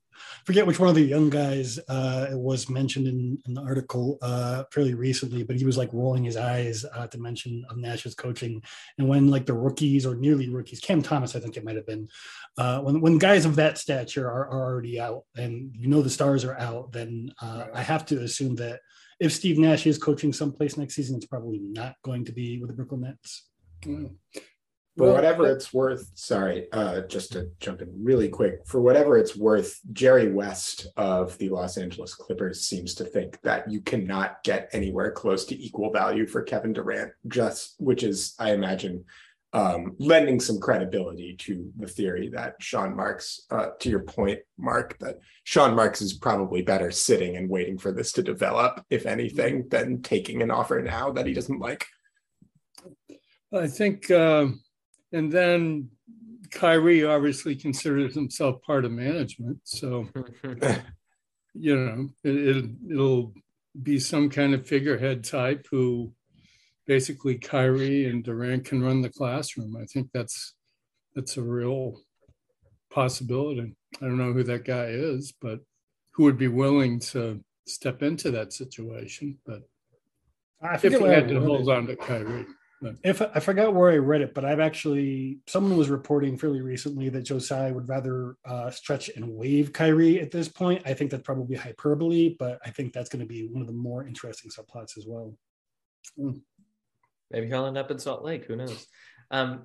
forget 0.48 0.66
which 0.66 0.80
one 0.80 0.88
of 0.88 0.94
the 0.94 1.02
young 1.02 1.28
guys 1.28 1.78
uh, 1.90 2.28
was 2.30 2.70
mentioned 2.70 3.06
in, 3.06 3.38
in 3.44 3.52
the 3.52 3.60
article 3.60 4.16
uh, 4.22 4.64
fairly 4.72 4.94
recently, 4.94 5.42
but 5.42 5.56
he 5.56 5.66
was 5.66 5.76
like 5.76 5.92
rolling 5.92 6.24
his 6.24 6.38
eyes 6.38 6.86
uh, 6.94 7.06
the 7.08 7.18
mention 7.18 7.62
of 7.68 7.76
Nash's 7.76 8.14
coaching. 8.14 8.62
And 8.96 9.06
when 9.06 9.28
like 9.28 9.44
the 9.44 9.52
rookies 9.52 10.06
or 10.06 10.16
nearly 10.16 10.48
rookies, 10.48 10.80
Cam 10.80 11.02
Thomas, 11.02 11.36
I 11.36 11.40
think 11.40 11.58
it 11.58 11.64
might 11.64 11.76
have 11.76 11.84
been, 11.84 12.08
uh, 12.56 12.80
when 12.80 13.02
when 13.02 13.18
guys 13.18 13.44
of 13.44 13.56
that 13.56 13.76
stature 13.76 14.26
are, 14.26 14.48
are 14.48 14.72
already 14.72 14.98
out, 14.98 15.24
and 15.36 15.70
you 15.76 15.86
know 15.86 16.00
the 16.00 16.08
stars 16.08 16.46
are 16.46 16.58
out, 16.58 16.92
then 16.92 17.30
uh, 17.42 17.66
I 17.74 17.82
have 17.82 18.06
to 18.06 18.22
assume 18.22 18.54
that 18.56 18.80
if 19.20 19.34
Steve 19.34 19.58
Nash 19.58 19.86
is 19.86 19.98
coaching 19.98 20.32
someplace 20.32 20.78
next 20.78 20.94
season, 20.94 21.16
it's 21.16 21.26
probably 21.26 21.58
not 21.58 21.96
going 22.02 22.24
to 22.24 22.32
be 22.32 22.58
with 22.58 22.70
the 22.70 22.74
Brooklyn 22.74 23.02
Nets. 23.02 23.50
Well, 23.86 24.12
For 24.98 25.04
Well, 25.04 25.14
whatever 25.14 25.46
it's 25.46 25.72
worth, 25.72 26.10
sorry, 26.14 26.66
uh, 26.72 27.02
just 27.02 27.30
to 27.32 27.52
jump 27.60 27.82
in 27.82 27.88
really 28.02 28.28
quick, 28.28 28.66
for 28.66 28.80
whatever 28.80 29.16
it's 29.16 29.36
worth, 29.36 29.78
Jerry 29.92 30.32
West 30.32 30.88
of 30.96 31.38
the 31.38 31.50
Los 31.50 31.76
Angeles 31.76 32.14
Clippers 32.14 32.62
seems 32.62 32.96
to 32.96 33.04
think 33.04 33.40
that 33.42 33.70
you 33.70 33.80
cannot 33.80 34.42
get 34.42 34.68
anywhere 34.72 35.12
close 35.12 35.44
to 35.46 35.62
equal 35.62 35.92
value 35.92 36.26
for 36.26 36.42
Kevin 36.42 36.72
Durant, 36.72 37.12
just 37.28 37.76
which 37.78 38.02
is, 38.02 38.34
I 38.40 38.50
imagine, 38.54 39.04
um, 39.52 39.94
lending 40.00 40.40
some 40.40 40.58
credibility 40.58 41.36
to 41.42 41.72
the 41.78 41.86
theory 41.86 42.28
that 42.34 42.56
Sean 42.58 42.96
Marks, 42.96 43.46
uh, 43.52 43.68
to 43.78 43.88
your 43.88 44.00
point, 44.00 44.40
Mark, 44.58 44.98
that 44.98 45.20
Sean 45.44 45.76
Marks 45.76 46.02
is 46.02 46.14
probably 46.14 46.62
better 46.62 46.90
sitting 46.90 47.36
and 47.36 47.48
waiting 47.48 47.78
for 47.78 47.92
this 47.92 48.10
to 48.14 48.22
develop, 48.24 48.84
if 48.90 49.06
anything, 49.06 49.68
than 49.68 50.02
taking 50.02 50.42
an 50.42 50.50
offer 50.50 50.82
now 50.82 51.12
that 51.12 51.26
he 51.26 51.34
doesn't 51.34 51.60
like. 51.60 51.86
I 53.52 53.68
think, 53.68 54.10
uh, 54.10 54.48
and 55.12 55.30
then 55.30 55.90
Kyrie 56.50 57.04
obviously 57.04 57.54
considers 57.54 58.14
himself 58.14 58.62
part 58.62 58.84
of 58.84 58.92
management. 58.92 59.58
So, 59.64 60.08
you 61.54 61.76
know, 61.76 62.08
it, 62.24 62.36
it, 62.36 62.64
it'll 62.90 63.34
be 63.82 63.98
some 63.98 64.30
kind 64.30 64.54
of 64.54 64.66
figurehead 64.66 65.24
type 65.24 65.66
who 65.70 66.12
basically 66.86 67.36
Kyrie 67.36 68.06
and 68.06 68.24
Durant 68.24 68.64
can 68.64 68.82
run 68.82 69.02
the 69.02 69.10
classroom. 69.10 69.76
I 69.76 69.84
think 69.84 70.08
that's 70.12 70.54
that's 71.14 71.36
a 71.36 71.42
real 71.42 72.00
possibility. 72.90 73.74
I 74.00 74.04
don't 74.04 74.18
know 74.18 74.32
who 74.32 74.44
that 74.44 74.64
guy 74.64 74.86
is, 74.86 75.32
but 75.40 75.60
who 76.12 76.24
would 76.24 76.38
be 76.38 76.48
willing 76.48 77.00
to 77.00 77.42
step 77.66 78.02
into 78.02 78.30
that 78.32 78.52
situation. 78.52 79.38
But 79.46 79.62
I 80.62 80.74
if 80.74 80.80
forget 80.80 80.98
he 80.98 81.04
where 81.04 81.12
I 81.12 81.14
had 81.16 81.28
to 81.28 81.40
hold 81.40 81.68
on 81.68 81.86
to 81.86 81.96
Kyrie. 81.96 82.46
If 83.02 83.20
I 83.20 83.40
forgot 83.40 83.74
where 83.74 83.90
I 83.90 83.96
read 83.96 84.20
it, 84.20 84.34
but 84.34 84.44
I've 84.44 84.60
actually 84.60 85.40
someone 85.46 85.76
was 85.76 85.90
reporting 85.90 86.38
fairly 86.38 86.60
recently 86.60 87.08
that 87.08 87.22
Joe 87.22 87.40
Tsai 87.40 87.72
would 87.72 87.88
rather 87.88 88.36
uh, 88.44 88.70
stretch 88.70 89.08
and 89.08 89.34
waive 89.34 89.72
Kyrie 89.72 90.20
at 90.20 90.30
this 90.30 90.48
point. 90.48 90.82
I 90.86 90.94
think 90.94 91.10
that's 91.10 91.24
probably 91.24 91.56
hyperbole, 91.56 92.36
but 92.38 92.60
I 92.64 92.70
think 92.70 92.92
that's 92.92 93.08
going 93.08 93.20
to 93.20 93.26
be 93.26 93.48
one 93.48 93.62
of 93.62 93.66
the 93.66 93.72
more 93.72 94.06
interesting 94.06 94.50
subplots 94.50 94.96
as 94.96 95.06
well. 95.06 95.34
Maybe 96.16 97.48
he'll 97.48 97.66
end 97.66 97.78
up 97.78 97.90
in 97.90 97.98
Salt 97.98 98.24
Lake. 98.24 98.44
Who 98.44 98.56
knows? 98.56 98.86
Um, 99.30 99.62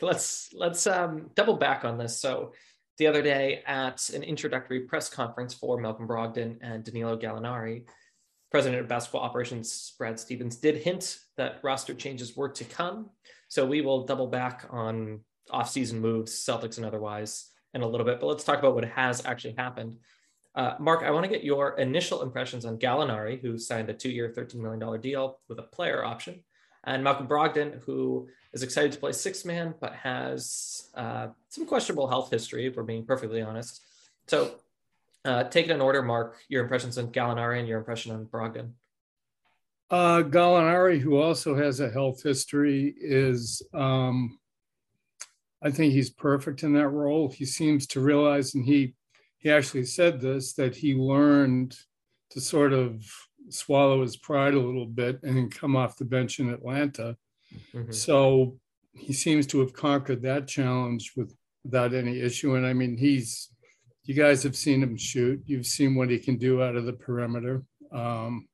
let's 0.00 0.50
let's 0.52 0.86
um, 0.86 1.30
double 1.34 1.56
back 1.56 1.84
on 1.84 1.98
this. 1.98 2.20
So 2.20 2.52
the 2.98 3.08
other 3.08 3.22
day 3.22 3.62
at 3.66 4.08
an 4.10 4.22
introductory 4.22 4.80
press 4.80 5.08
conference 5.08 5.54
for 5.54 5.80
Malcolm 5.80 6.06
Brogdon 6.06 6.58
and 6.62 6.84
Danilo 6.84 7.18
Gallinari, 7.18 7.84
President 8.54 8.80
of 8.80 8.86
Basketball 8.86 9.22
Operations 9.22 9.94
Brad 9.98 10.20
Stevens 10.20 10.54
did 10.54 10.76
hint 10.76 11.18
that 11.36 11.58
roster 11.64 11.92
changes 11.92 12.36
were 12.36 12.48
to 12.50 12.62
come. 12.62 13.10
So 13.48 13.66
we 13.66 13.80
will 13.80 14.06
double 14.06 14.28
back 14.28 14.64
on 14.70 15.22
off-season 15.50 15.98
moves, 15.98 16.30
Celtics 16.32 16.76
and 16.76 16.86
otherwise, 16.86 17.50
in 17.74 17.82
a 17.82 17.88
little 17.88 18.06
bit. 18.06 18.20
But 18.20 18.28
let's 18.28 18.44
talk 18.44 18.60
about 18.60 18.76
what 18.76 18.84
has 18.84 19.26
actually 19.26 19.56
happened. 19.58 19.96
Uh, 20.54 20.74
Mark, 20.78 21.02
I 21.02 21.10
want 21.10 21.24
to 21.24 21.28
get 21.28 21.42
your 21.42 21.76
initial 21.80 22.22
impressions 22.22 22.64
on 22.64 22.78
Gallinari, 22.78 23.40
who 23.40 23.58
signed 23.58 23.90
a 23.90 23.92
two-year, 23.92 24.32
$13 24.36 24.54
million 24.54 25.00
deal 25.00 25.40
with 25.48 25.58
a 25.58 25.64
player 25.64 26.04
option 26.04 26.40
and 26.84 27.02
Malcolm 27.02 27.26
Brogdon, 27.26 27.80
who 27.82 28.28
is 28.52 28.62
excited 28.62 28.92
to 28.92 28.98
play 28.98 29.10
six 29.10 29.44
man, 29.44 29.74
but 29.80 29.94
has 29.94 30.90
uh, 30.94 31.26
some 31.48 31.66
questionable 31.66 32.06
health 32.06 32.30
history, 32.30 32.66
if 32.66 32.76
we're 32.76 32.84
being 32.84 33.04
perfectly 33.04 33.42
honest. 33.42 33.82
So, 34.28 34.60
uh, 35.24 35.44
take 35.44 35.66
it 35.66 35.70
in 35.70 35.80
order, 35.80 36.02
Mark, 36.02 36.36
your 36.48 36.62
impressions 36.62 36.98
on 36.98 37.08
Gallinari 37.08 37.58
and 37.58 37.68
your 37.68 37.78
impression 37.78 38.12
on 38.12 38.26
Brogdon. 38.26 38.72
Uh, 39.90 40.22
Gallinari, 40.22 40.98
who 40.98 41.20
also 41.20 41.54
has 41.54 41.80
a 41.80 41.90
health 41.90 42.22
history, 42.22 42.94
is 42.98 43.62
um, 43.72 44.38
I 45.62 45.70
think 45.70 45.92
he's 45.92 46.10
perfect 46.10 46.62
in 46.62 46.72
that 46.74 46.88
role. 46.88 47.28
He 47.30 47.44
seems 47.44 47.86
to 47.88 48.00
realize, 48.00 48.54
and 48.54 48.64
he 48.64 48.94
he 49.38 49.50
actually 49.50 49.84
said 49.84 50.20
this 50.20 50.54
that 50.54 50.74
he 50.74 50.94
learned 50.94 51.76
to 52.30 52.40
sort 52.40 52.72
of 52.72 53.04
swallow 53.50 54.02
his 54.02 54.16
pride 54.16 54.54
a 54.54 54.60
little 54.60 54.86
bit 54.86 55.22
and 55.22 55.54
come 55.54 55.76
off 55.76 55.98
the 55.98 56.04
bench 56.04 56.40
in 56.40 56.50
Atlanta. 56.50 57.16
Mhm. 57.72 57.94
So 57.94 58.58
he 58.94 59.12
seems 59.12 59.46
to 59.48 59.60
have 59.60 59.72
conquered 59.74 60.22
that 60.22 60.48
challenge 60.48 61.12
with 61.16 61.34
without 61.62 61.94
any 61.94 62.20
issue. 62.20 62.54
And 62.56 62.66
I 62.66 62.72
mean, 62.72 62.96
he's 62.96 63.53
you 64.04 64.14
guys 64.14 64.42
have 64.42 64.56
seen 64.56 64.82
him 64.82 64.96
shoot. 64.96 65.42
You've 65.46 65.66
seen 65.66 65.94
what 65.94 66.10
he 66.10 66.18
can 66.18 66.36
do 66.36 66.62
out 66.62 66.76
of 66.76 66.84
the 66.84 66.92
perimeter. 66.92 67.62
Um, 67.92 68.48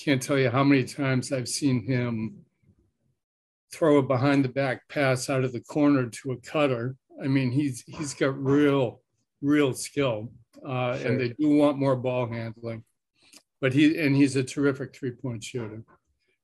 can't 0.00 0.20
tell 0.22 0.38
you 0.38 0.50
how 0.50 0.64
many 0.64 0.84
times 0.84 1.32
I've 1.32 1.48
seen 1.48 1.86
him 1.86 2.38
throw 3.72 3.98
a 3.98 4.02
behind 4.02 4.44
the 4.44 4.48
back 4.48 4.88
pass 4.88 5.28
out 5.30 5.44
of 5.44 5.52
the 5.52 5.60
corner 5.60 6.08
to 6.08 6.32
a 6.32 6.36
cutter. 6.40 6.96
I 7.22 7.28
mean, 7.28 7.50
he's 7.50 7.82
he's 7.86 8.14
got 8.14 8.36
real, 8.42 9.00
real 9.40 9.72
skill, 9.74 10.32
uh, 10.66 10.98
Sure. 10.98 11.06
and 11.06 11.20
they 11.20 11.28
do 11.38 11.48
want 11.50 11.78
more 11.78 11.96
ball 11.96 12.26
handling. 12.28 12.84
But 13.60 13.72
he 13.72 13.98
and 13.98 14.14
he's 14.14 14.36
a 14.36 14.42
terrific 14.44 14.94
three 14.94 15.12
point 15.12 15.42
shooter. 15.42 15.82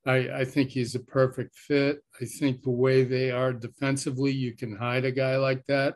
I, 0.06 0.40
I 0.40 0.44
think 0.44 0.70
he's 0.70 0.94
a 0.94 1.00
perfect 1.00 1.56
fit. 1.56 2.02
I 2.20 2.24
think 2.24 2.62
the 2.62 2.70
way 2.70 3.04
they 3.04 3.30
are 3.30 3.52
defensively, 3.52 4.32
you 4.32 4.56
can 4.56 4.74
hide 4.74 5.04
a 5.04 5.12
guy 5.12 5.36
like 5.36 5.64
that. 5.66 5.94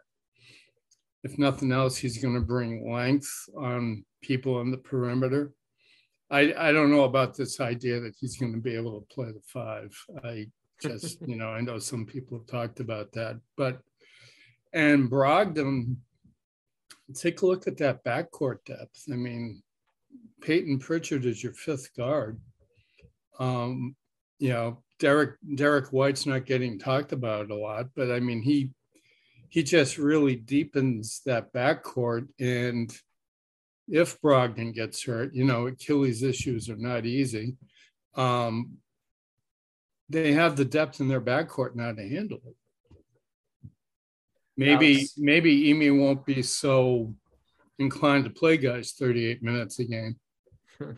If 1.26 1.40
nothing 1.40 1.73
else, 1.73 1.97
he's 1.97 2.18
going 2.18 2.37
to 2.37 2.40
bring 2.40 2.88
length 2.88 3.49
on 3.56 4.04
people 4.23 4.59
on 4.59 4.71
the 4.71 4.76
perimeter. 4.76 5.52
I, 6.30 6.54
I 6.56 6.71
don't 6.71 6.92
know 6.92 7.02
about 7.02 7.37
this 7.37 7.59
idea 7.59 7.99
that 7.99 8.14
he's 8.16 8.37
going 8.37 8.52
to 8.52 8.61
be 8.61 8.76
able 8.76 9.00
to 9.00 9.06
play 9.12 9.33
the 9.33 9.40
five. 9.45 9.92
I 10.23 10.47
just, 10.80 11.21
you 11.26 11.35
know, 11.35 11.49
I 11.49 11.61
know 11.62 11.80
some 11.80 12.06
people 12.06 12.38
have 12.38 12.47
talked 12.47 12.78
about 12.78 13.11
that, 13.14 13.40
but 13.56 13.80
and 14.73 15.11
Brogdon, 15.11 15.97
take 17.12 17.42
a 17.42 17.47
look 17.47 17.66
at 17.66 17.78
that 17.78 18.04
backcourt 18.04 18.64
depth. 18.64 19.02
I 19.12 19.16
mean, 19.16 19.64
Peyton 20.42 20.78
Pritchard 20.78 21.25
is 21.25 21.42
your 21.42 21.54
fifth 21.54 21.90
guard. 21.97 22.38
Um, 23.40 23.97
you 24.38 24.50
know, 24.50 24.80
Derek 25.00 25.38
Derek 25.56 25.88
White's 25.88 26.25
not 26.25 26.47
getting 26.47 26.78
talked 26.78 27.11
about 27.11 27.50
a 27.50 27.56
lot, 27.56 27.87
but 27.97 28.12
I 28.12 28.21
mean 28.21 28.42
he 28.42 28.71
he 29.48 29.62
just 29.62 29.98
really 29.98 30.36
deepens 30.36 31.22
that 31.26 31.52
backcourt. 31.52 32.28
And 32.40 32.94
if 33.88 34.20
Brogdon 34.20 34.74
gets 34.74 35.04
hurt, 35.04 35.34
you 35.34 35.44
know, 35.44 35.66
Achilles 35.66 36.22
issues 36.22 36.68
are 36.68 36.76
not 36.76 37.06
easy. 37.06 37.56
Um, 38.14 38.78
they 40.08 40.32
have 40.32 40.56
the 40.56 40.64
depth 40.64 41.00
in 41.00 41.08
their 41.08 41.20
backcourt 41.20 41.74
now 41.74 41.92
to 41.92 42.08
handle 42.08 42.40
it. 42.46 42.56
Maybe 44.56 44.94
Alex. 44.96 45.14
maybe 45.18 45.70
Ime 45.70 46.00
won't 46.00 46.24
be 46.24 46.42
so 46.42 47.14
inclined 47.78 48.24
to 48.24 48.30
play 48.30 48.56
guys 48.56 48.92
38 48.92 49.42
minutes 49.42 49.78
a 49.80 49.84
game. 49.84 50.16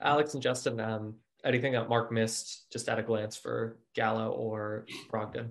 Alex 0.00 0.32
and 0.34 0.42
Justin, 0.42 0.80
um, 0.80 1.16
anything 1.44 1.72
that 1.72 1.88
Mark 1.88 2.10
missed 2.10 2.70
just 2.72 2.88
at 2.88 2.98
a 2.98 3.02
glance 3.02 3.36
for 3.36 3.76
Gallo 3.94 4.30
or 4.30 4.86
Brogdon? 5.12 5.50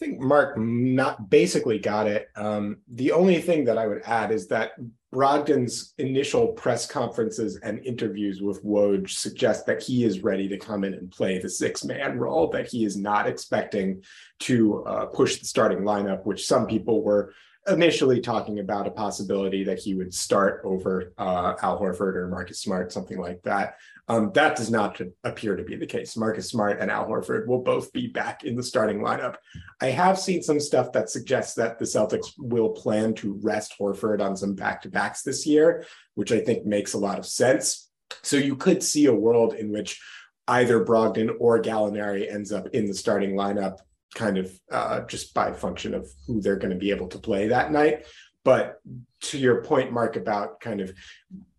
I 0.00 0.06
think 0.06 0.20
Mark 0.20 0.56
not 0.56 1.28
basically 1.28 1.78
got 1.78 2.06
it. 2.06 2.30
Um, 2.34 2.78
the 2.88 3.12
only 3.12 3.38
thing 3.42 3.66
that 3.66 3.76
I 3.76 3.86
would 3.86 4.00
add 4.06 4.32
is 4.32 4.48
that 4.48 4.72
Brogdon's 5.12 5.92
initial 5.98 6.48
press 6.48 6.86
conferences 6.86 7.58
and 7.62 7.84
interviews 7.84 8.40
with 8.40 8.64
Woj 8.64 9.10
suggest 9.10 9.66
that 9.66 9.82
he 9.82 10.04
is 10.04 10.22
ready 10.22 10.48
to 10.48 10.56
come 10.56 10.84
in 10.84 10.94
and 10.94 11.10
play 11.10 11.38
the 11.38 11.50
six 11.50 11.84
man 11.84 12.18
role, 12.18 12.48
that 12.48 12.68
he 12.68 12.86
is 12.86 12.96
not 12.96 13.26
expecting 13.26 14.02
to 14.40 14.82
uh, 14.84 15.06
push 15.06 15.38
the 15.38 15.44
starting 15.44 15.80
lineup, 15.80 16.24
which 16.24 16.46
some 16.46 16.66
people 16.66 17.02
were 17.02 17.34
initially 17.68 18.20
talking 18.20 18.58
about 18.58 18.86
a 18.86 18.90
possibility 18.90 19.64
that 19.64 19.78
he 19.78 19.94
would 19.94 20.14
start 20.14 20.62
over 20.64 21.12
uh, 21.18 21.54
Al 21.60 21.78
Horford 21.78 22.16
or 22.16 22.28
Marcus 22.28 22.62
Smart, 22.62 22.90
something 22.90 23.18
like 23.18 23.42
that. 23.42 23.74
Um, 24.10 24.32
that 24.34 24.56
does 24.56 24.72
not 24.72 25.00
appear 25.22 25.54
to 25.54 25.62
be 25.62 25.76
the 25.76 25.86
case. 25.86 26.16
Marcus 26.16 26.48
Smart 26.48 26.80
and 26.80 26.90
Al 26.90 27.06
Horford 27.06 27.46
will 27.46 27.62
both 27.62 27.92
be 27.92 28.08
back 28.08 28.42
in 28.42 28.56
the 28.56 28.62
starting 28.62 28.98
lineup. 28.98 29.36
I 29.80 29.86
have 29.86 30.18
seen 30.18 30.42
some 30.42 30.58
stuff 30.58 30.90
that 30.94 31.08
suggests 31.08 31.54
that 31.54 31.78
the 31.78 31.84
Celtics 31.84 32.32
will 32.36 32.70
plan 32.70 33.14
to 33.14 33.38
rest 33.40 33.76
Horford 33.78 34.20
on 34.20 34.36
some 34.36 34.56
back 34.56 34.82
to 34.82 34.88
backs 34.88 35.22
this 35.22 35.46
year, 35.46 35.86
which 36.16 36.32
I 36.32 36.40
think 36.40 36.66
makes 36.66 36.94
a 36.94 36.98
lot 36.98 37.20
of 37.20 37.26
sense. 37.26 37.88
So 38.22 38.36
you 38.36 38.56
could 38.56 38.82
see 38.82 39.06
a 39.06 39.14
world 39.14 39.54
in 39.54 39.70
which 39.70 40.02
either 40.48 40.84
Brogdon 40.84 41.36
or 41.38 41.62
Gallinari 41.62 42.28
ends 42.28 42.50
up 42.50 42.66
in 42.72 42.86
the 42.86 42.94
starting 42.94 43.36
lineup, 43.36 43.78
kind 44.16 44.38
of 44.38 44.52
uh, 44.72 45.02
just 45.02 45.34
by 45.34 45.52
function 45.52 45.94
of 45.94 46.10
who 46.26 46.40
they're 46.40 46.56
going 46.56 46.72
to 46.72 46.76
be 46.76 46.90
able 46.90 47.06
to 47.10 47.18
play 47.20 47.46
that 47.46 47.70
night. 47.70 48.06
But 48.44 48.80
to 49.20 49.38
your 49.38 49.62
point, 49.62 49.92
Mark, 49.92 50.16
about 50.16 50.58
kind 50.58 50.80
of 50.80 50.92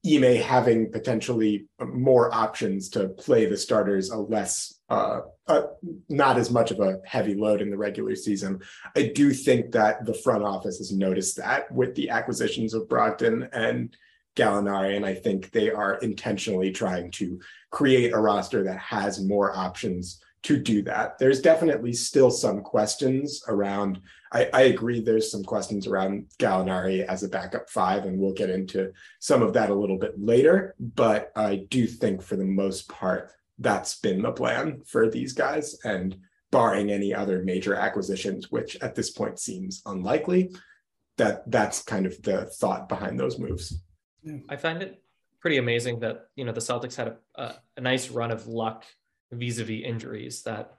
Ime 0.05 0.35
having 0.37 0.91
potentially 0.91 1.67
more 1.79 2.33
options 2.33 2.89
to 2.89 3.09
play 3.09 3.45
the 3.45 3.57
starters 3.57 4.09
a 4.09 4.17
less 4.17 4.79
uh, 4.89 5.21
not 6.09 6.37
as 6.37 6.51
much 6.51 6.71
of 6.71 6.79
a 6.79 6.99
heavy 7.05 7.35
load 7.35 7.61
in 7.61 7.69
the 7.69 7.77
regular 7.77 8.15
season. 8.15 8.61
I 8.95 9.11
do 9.13 9.31
think 9.31 9.71
that 9.71 10.05
the 10.05 10.13
front 10.13 10.43
office 10.43 10.79
has 10.79 10.91
noticed 10.91 11.37
that 11.37 11.71
with 11.71 11.95
the 11.95 12.09
acquisitions 12.09 12.73
of 12.73 12.87
Brogdon 12.87 13.47
and 13.53 13.95
Gallinari, 14.35 14.95
and 14.95 15.05
I 15.05 15.13
think 15.13 15.51
they 15.51 15.71
are 15.71 15.95
intentionally 15.95 16.71
trying 16.71 17.11
to 17.11 17.39
create 17.69 18.13
a 18.13 18.19
roster 18.19 18.63
that 18.63 18.79
has 18.79 19.23
more 19.23 19.55
options 19.55 20.21
to 20.43 20.57
do 20.57 20.81
that. 20.83 21.17
There's 21.19 21.41
definitely 21.41 21.93
still 21.93 22.31
some 22.31 22.61
questions 22.61 23.43
around. 23.47 24.01
I, 24.33 24.49
I, 24.53 24.61
agree. 24.63 24.99
There's 24.99 25.29
some 25.29 25.43
questions 25.43 25.85
around 25.85 26.25
Gallinari 26.39 27.05
as 27.05 27.23
a 27.23 27.29
backup 27.29 27.69
five, 27.69 28.05
and 28.05 28.17
we'll 28.17 28.33
get 28.33 28.49
into 28.49 28.91
some 29.19 29.41
of 29.41 29.53
that 29.53 29.69
a 29.69 29.75
little 29.75 29.97
bit 29.97 30.19
later. 30.19 30.75
But 30.79 31.31
I 31.35 31.67
do 31.69 31.85
think, 31.85 32.23
for 32.23 32.37
the 32.37 32.45
most 32.45 32.89
part, 32.89 33.31
that's 33.59 33.99
been 33.99 34.21
the 34.21 34.31
plan 34.31 34.81
for 34.85 35.09
these 35.09 35.33
guys, 35.33 35.77
and 35.83 36.17
barring 36.51 36.91
any 36.91 37.13
other 37.13 37.43
major 37.43 37.75
acquisitions, 37.75 38.51
which 38.51 38.77
at 38.81 38.95
this 38.95 39.11
point 39.11 39.39
seems 39.39 39.81
unlikely, 39.85 40.53
that 41.17 41.49
that's 41.51 41.83
kind 41.83 42.05
of 42.05 42.19
the 42.23 42.45
thought 42.45 42.89
behind 42.89 43.19
those 43.19 43.37
moves. 43.37 43.79
I 44.49 44.55
find 44.55 44.81
it 44.81 45.03
pretty 45.39 45.57
amazing 45.57 45.99
that 45.99 46.27
you 46.35 46.45
know 46.45 46.51
the 46.51 46.61
Celtics 46.61 46.95
had 46.95 47.09
a, 47.09 47.17
a, 47.35 47.55
a 47.77 47.81
nice 47.81 48.09
run 48.09 48.31
of 48.31 48.47
luck 48.47 48.85
vis-a-vis 49.31 49.83
injuries 49.83 50.43
that 50.43 50.73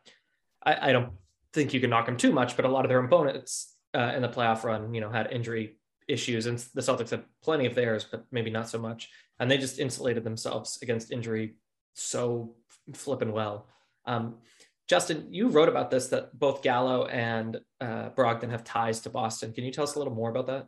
I, 0.65 0.91
I, 0.91 0.93
don't 0.93 1.13
think 1.53 1.73
you 1.75 1.81
can 1.81 1.91
knock 1.91 2.07
them 2.07 2.17
too 2.17 2.33
much, 2.33 2.57
but 2.57 2.65
a 2.65 2.69
lot 2.69 2.85
of 2.85 2.89
their 2.89 3.03
opponents 3.03 3.77
uh, 3.95 4.13
in 4.15 4.23
the 4.23 4.29
playoff 4.29 4.65
run, 4.65 4.95
you 4.95 5.01
know, 5.01 5.11
had 5.11 5.33
injury 5.33 5.77
issues, 6.09 6.47
and 6.47 6.59
the 6.75 6.81
Celtics 6.81 7.11
had 7.11 7.25
plenty 7.43 7.67
of 7.67 7.75
theirs, 7.75 8.07
but 8.11 8.25
maybe 8.31 8.51
not 8.51 8.69
so 8.69 8.79
much, 8.79 9.11
and 9.39 9.51
they 9.51 9.59
just 9.59 9.79
insulated 9.79 10.25
themselves 10.25 10.79
against 10.83 11.13
injury 11.13 11.57
so 11.95 12.55
flipping 12.95 13.33
well. 13.33 13.69
Um, 14.07 14.37
Justin, 14.89 15.29
you 15.31 15.49
wrote 15.49 15.69
about 15.69 15.91
this 15.91 16.09
that 16.09 16.39
both 16.39 16.63
Gallo 16.63 17.07
and 17.07 17.61
uh, 17.81 18.11
Brogdon 18.11 18.51
have 18.51 18.65
ties 18.65 19.01
to 19.01 19.11
Boston. 19.11 19.53
Can 19.53 19.65
you 19.65 19.73
tell 19.73 19.85
us 19.85 19.95
a 19.95 19.99
little 19.99 20.15
more 20.15 20.31
about 20.31 20.47
that? 20.49 20.67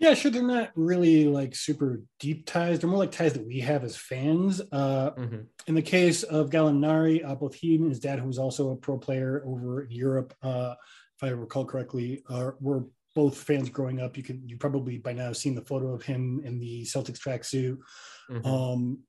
Yeah, 0.00 0.14
sure. 0.14 0.30
They're 0.30 0.42
not 0.42 0.70
really 0.74 1.26
like 1.26 1.54
super 1.54 2.02
deep 2.18 2.46
ties. 2.46 2.78
They're 2.78 2.88
more 2.88 2.98
like 2.98 3.12
ties 3.12 3.34
that 3.34 3.46
we 3.46 3.60
have 3.60 3.84
as 3.84 3.96
fans. 3.96 4.62
Uh, 4.72 5.10
mm-hmm. 5.10 5.40
In 5.66 5.74
the 5.74 5.82
case 5.82 6.22
of 6.22 6.48
Gallinari, 6.48 7.22
uh, 7.22 7.34
both 7.34 7.54
he 7.54 7.76
and 7.76 7.90
his 7.90 8.00
dad, 8.00 8.18
who 8.18 8.26
was 8.26 8.38
also 8.38 8.70
a 8.70 8.76
pro 8.76 8.96
player 8.96 9.42
over 9.46 9.82
in 9.82 9.90
Europe, 9.90 10.32
uh, 10.42 10.74
if 11.16 11.22
I 11.22 11.28
recall 11.28 11.66
correctly, 11.66 12.24
were 12.60 12.86
both 13.14 13.36
fans 13.36 13.68
growing 13.68 14.00
up. 14.00 14.16
You 14.16 14.22
can 14.22 14.42
you 14.48 14.56
probably 14.56 14.96
by 14.96 15.12
now 15.12 15.26
have 15.26 15.36
seen 15.36 15.54
the 15.54 15.64
photo 15.64 15.92
of 15.92 16.02
him 16.02 16.40
in 16.44 16.58
the 16.58 16.84
Celtics 16.84 17.18
tracksuit. 17.18 17.78
Mm-hmm. 18.30 18.46
Um, 18.46 19.00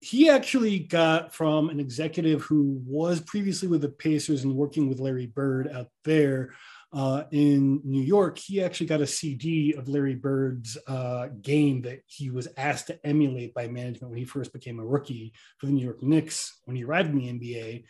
he 0.00 0.28
actually 0.28 0.80
got 0.80 1.32
from 1.32 1.70
an 1.70 1.78
executive 1.78 2.42
who 2.42 2.82
was 2.84 3.20
previously 3.20 3.68
with 3.68 3.80
the 3.80 3.88
Pacers 3.88 4.42
and 4.42 4.54
working 4.54 4.88
with 4.88 4.98
Larry 4.98 5.26
Bird 5.26 5.68
out 5.68 5.88
there 6.04 6.52
uh, 6.92 7.24
in 7.30 7.80
New 7.84 8.02
York, 8.02 8.38
he 8.38 8.62
actually 8.62 8.86
got 8.86 9.00
a 9.00 9.06
CD 9.06 9.74
of 9.74 9.88
Larry 9.88 10.14
Bird's 10.14 10.76
uh, 10.86 11.28
game 11.40 11.82
that 11.82 12.02
he 12.06 12.30
was 12.30 12.48
asked 12.58 12.88
to 12.88 13.06
emulate 13.06 13.54
by 13.54 13.66
management 13.66 14.10
when 14.10 14.18
he 14.18 14.26
first 14.26 14.52
became 14.52 14.78
a 14.78 14.84
rookie 14.84 15.32
for 15.58 15.66
the 15.66 15.72
New 15.72 15.84
York 15.84 16.02
Knicks 16.02 16.60
when 16.64 16.76
he 16.76 16.84
arrived 16.84 17.10
in 17.10 17.18
the 17.18 17.28
NBA. 17.28 17.84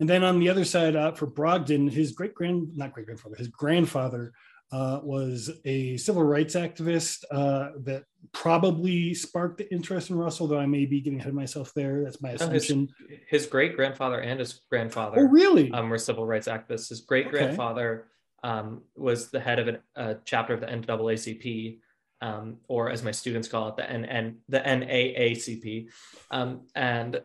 And 0.00 0.08
then 0.08 0.22
on 0.22 0.38
the 0.38 0.48
other 0.48 0.64
side, 0.64 0.94
uh, 0.94 1.12
for 1.12 1.26
Brogdon, 1.26 1.90
his 1.90 2.12
great 2.12 2.34
grand, 2.34 2.76
not 2.76 2.92
great 2.92 3.06
grandfather, 3.06 3.36
his 3.36 3.48
grandfather 3.48 4.32
uh, 4.72 5.00
was 5.02 5.50
a 5.64 5.96
civil 5.96 6.22
rights 6.22 6.54
activist 6.54 7.24
uh, 7.30 7.70
that 7.80 8.04
probably 8.32 9.14
sparked 9.14 9.58
the 9.58 9.72
interest 9.72 10.10
in 10.10 10.16
Russell, 10.16 10.46
though 10.46 10.58
I 10.58 10.66
may 10.66 10.86
be 10.86 11.00
getting 11.00 11.18
ahead 11.18 11.28
of 11.28 11.34
myself 11.34 11.72
there. 11.74 12.04
That's 12.04 12.20
my 12.20 12.30
assumption. 12.30 12.88
No, 13.00 13.06
his, 13.08 13.18
his 13.28 13.46
great 13.46 13.76
grandfather 13.76 14.20
and 14.20 14.38
his 14.40 14.60
grandfather 14.70 15.20
oh, 15.20 15.28
really? 15.28 15.70
Um, 15.72 15.90
were 15.90 15.98
civil 15.98 16.26
rights 16.26 16.48
activists. 16.48 16.88
His 16.88 17.02
great 17.02 17.30
grandfather. 17.30 18.06
Um, 18.44 18.82
was 18.94 19.30
the 19.30 19.40
head 19.40 19.58
of 19.58 19.68
an, 19.68 19.78
a 19.96 20.16
chapter 20.24 20.52
of 20.52 20.60
the 20.60 20.66
NAACP, 20.66 21.78
um, 22.20 22.58
or 22.68 22.90
as 22.90 23.02
my 23.02 23.10
students 23.10 23.48
call 23.48 23.68
it, 23.68 23.76
the 23.76 23.82
NN, 23.82 24.36
the 24.48 24.60
NAACP. 24.60 25.88
Um, 26.30 26.66
and 26.74 27.22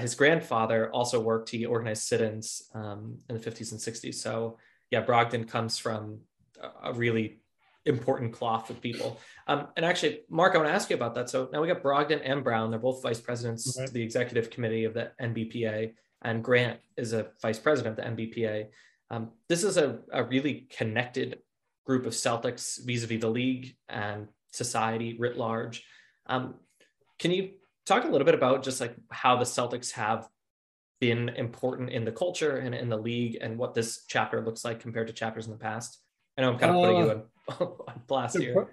his 0.00 0.14
grandfather 0.14 0.90
also 0.90 1.20
worked. 1.20 1.50
He 1.50 1.66
organized 1.66 2.04
sit-ins 2.04 2.62
um, 2.74 3.18
in 3.28 3.38
the 3.38 3.50
50s 3.50 3.72
and 3.72 3.80
60s. 3.80 4.14
So 4.14 4.58
yeah, 4.90 5.04
Brogdon 5.04 5.46
comes 5.46 5.78
from 5.78 6.20
a 6.82 6.92
really 6.92 7.40
important 7.86 8.32
cloth 8.32 8.70
of 8.70 8.80
people. 8.80 9.20
Um, 9.46 9.68
and 9.76 9.84
actually, 9.84 10.20
Mark, 10.28 10.54
I 10.54 10.58
want 10.58 10.68
to 10.68 10.74
ask 10.74 10.90
you 10.90 10.96
about 10.96 11.14
that. 11.14 11.30
So 11.30 11.48
now 11.52 11.60
we 11.60 11.68
got 11.68 11.82
Brogdon 11.82 12.20
and 12.22 12.44
Brown. 12.44 12.70
They're 12.70 12.78
both 12.78 13.02
vice 13.02 13.20
presidents 13.20 13.76
okay. 13.76 13.86
to 13.86 13.92
the 13.92 14.02
executive 14.02 14.50
committee 14.50 14.84
of 14.84 14.94
the 14.94 15.10
NBPA, 15.20 15.94
and 16.22 16.44
Grant 16.44 16.80
is 16.96 17.12
a 17.12 17.28
vice 17.40 17.58
president 17.58 17.98
of 17.98 18.04
the 18.04 18.10
NBPA. 18.10 18.66
Um, 19.10 19.30
this 19.48 19.64
is 19.64 19.76
a, 19.76 20.00
a 20.12 20.24
really 20.24 20.68
connected 20.76 21.38
group 21.86 22.04
of 22.04 22.12
Celtics 22.12 22.84
vis-a-vis 22.84 23.20
the 23.20 23.30
league 23.30 23.74
and 23.88 24.28
society 24.52 25.16
writ 25.18 25.36
large. 25.36 25.84
Um, 26.26 26.56
can 27.18 27.30
you 27.30 27.52
talk 27.86 28.04
a 28.04 28.08
little 28.08 28.26
bit 28.26 28.34
about 28.34 28.62
just 28.62 28.80
like 28.80 28.94
how 29.10 29.36
the 29.36 29.44
Celtics 29.44 29.92
have 29.92 30.28
been 31.00 31.30
important 31.30 31.90
in 31.90 32.04
the 32.04 32.12
culture 32.12 32.58
and 32.58 32.74
in 32.74 32.88
the 32.88 32.96
league 32.96 33.38
and 33.40 33.56
what 33.56 33.72
this 33.72 34.04
chapter 34.06 34.44
looks 34.44 34.64
like 34.64 34.80
compared 34.80 35.06
to 35.06 35.12
chapters 35.12 35.46
in 35.46 35.52
the 35.52 35.58
past? 35.58 35.98
I 36.36 36.42
know 36.42 36.52
I'm 36.52 36.58
kind 36.58 36.76
of 36.76 36.82
putting 36.82 36.96
uh, 36.96 37.04
you 37.04 37.10
on, 37.10 37.78
on 37.88 38.02
blast 38.06 38.34
they're 38.34 38.42
here. 38.42 38.52
Pro- 38.52 38.68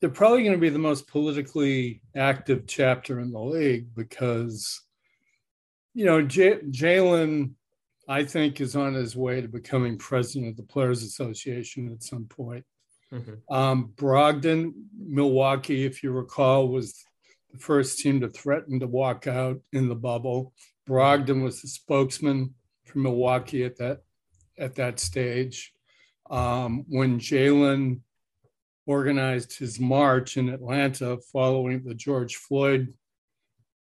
they're 0.00 0.10
probably 0.10 0.42
going 0.42 0.54
to 0.54 0.58
be 0.58 0.70
the 0.70 0.78
most 0.78 1.08
politically 1.08 2.00
active 2.16 2.66
chapter 2.66 3.20
in 3.20 3.32
the 3.32 3.40
league 3.40 3.94
because, 3.94 4.80
you 5.92 6.06
know, 6.06 6.22
J- 6.22 6.60
Jaylen 6.70 7.52
I 8.10 8.24
think 8.24 8.60
is 8.60 8.74
on 8.74 8.94
his 8.94 9.14
way 9.14 9.40
to 9.40 9.46
becoming 9.46 9.96
president 9.96 10.50
of 10.50 10.56
the 10.56 10.64
Players 10.64 11.04
Association 11.04 11.92
at 11.92 12.02
some 12.02 12.24
point. 12.24 12.64
Mm-hmm. 13.12 13.54
Um, 13.54 13.92
Brogdon, 13.94 14.72
Milwaukee, 14.98 15.84
if 15.84 16.02
you 16.02 16.10
recall, 16.10 16.66
was 16.66 17.04
the 17.52 17.58
first 17.58 18.00
team 18.00 18.20
to 18.20 18.28
threaten 18.28 18.80
to 18.80 18.88
walk 18.88 19.28
out 19.28 19.60
in 19.72 19.88
the 19.88 19.94
bubble. 19.94 20.52
Brogdon 20.88 21.44
was 21.44 21.62
the 21.62 21.68
spokesman 21.68 22.54
for 22.84 22.98
Milwaukee 22.98 23.62
at 23.62 23.78
that 23.78 24.00
at 24.58 24.74
that 24.74 24.98
stage. 24.98 25.72
Um, 26.28 26.86
when 26.88 27.20
Jaylen 27.20 28.00
organized 28.86 29.56
his 29.56 29.78
march 29.78 30.36
in 30.36 30.48
Atlanta 30.48 31.18
following 31.32 31.84
the 31.84 31.94
George 31.94 32.34
Floyd 32.34 32.92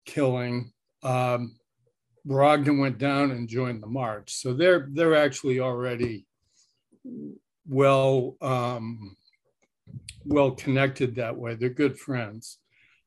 killing, 0.04 0.72
um, 1.04 1.54
Brogdon 2.26 2.80
went 2.80 2.98
down 2.98 3.30
and 3.30 3.48
joined 3.48 3.82
the 3.82 3.86
march. 3.86 4.34
So 4.34 4.52
they're 4.52 4.88
they're 4.90 5.14
actually 5.14 5.60
already 5.60 6.26
well 7.68 8.36
um, 8.40 9.16
well 10.24 10.50
connected 10.52 11.16
that 11.16 11.36
way. 11.36 11.54
They're 11.54 11.68
good 11.68 11.98
friends. 11.98 12.58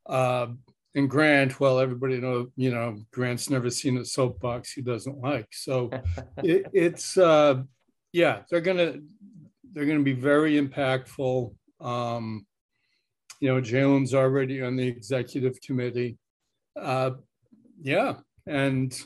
Uh, 0.05 0.47
and 0.95 1.09
Grant, 1.09 1.59
well, 1.59 1.79
everybody 1.79 2.19
know 2.19 2.47
you 2.55 2.71
know 2.71 3.01
Grant's 3.11 3.49
never 3.49 3.69
seen 3.69 3.97
a 3.97 4.05
soapbox 4.05 4.71
he 4.71 4.81
doesn't 4.81 5.19
like. 5.19 5.47
So 5.51 5.89
it, 6.37 6.67
it's 6.73 7.17
uh, 7.17 7.63
yeah, 8.13 8.41
they're 8.49 8.61
gonna 8.61 8.95
they're 9.73 9.85
gonna 9.85 10.03
be 10.03 10.13
very 10.13 10.59
impactful. 10.59 11.53
Um, 11.81 12.45
you 13.39 13.53
know, 13.53 13.61
Jaylen's 13.61 14.13
already 14.13 14.61
on 14.61 14.75
the 14.75 14.87
executive 14.87 15.61
committee. 15.61 16.17
Uh, 16.79 17.11
yeah, 17.81 18.15
and 18.49 18.99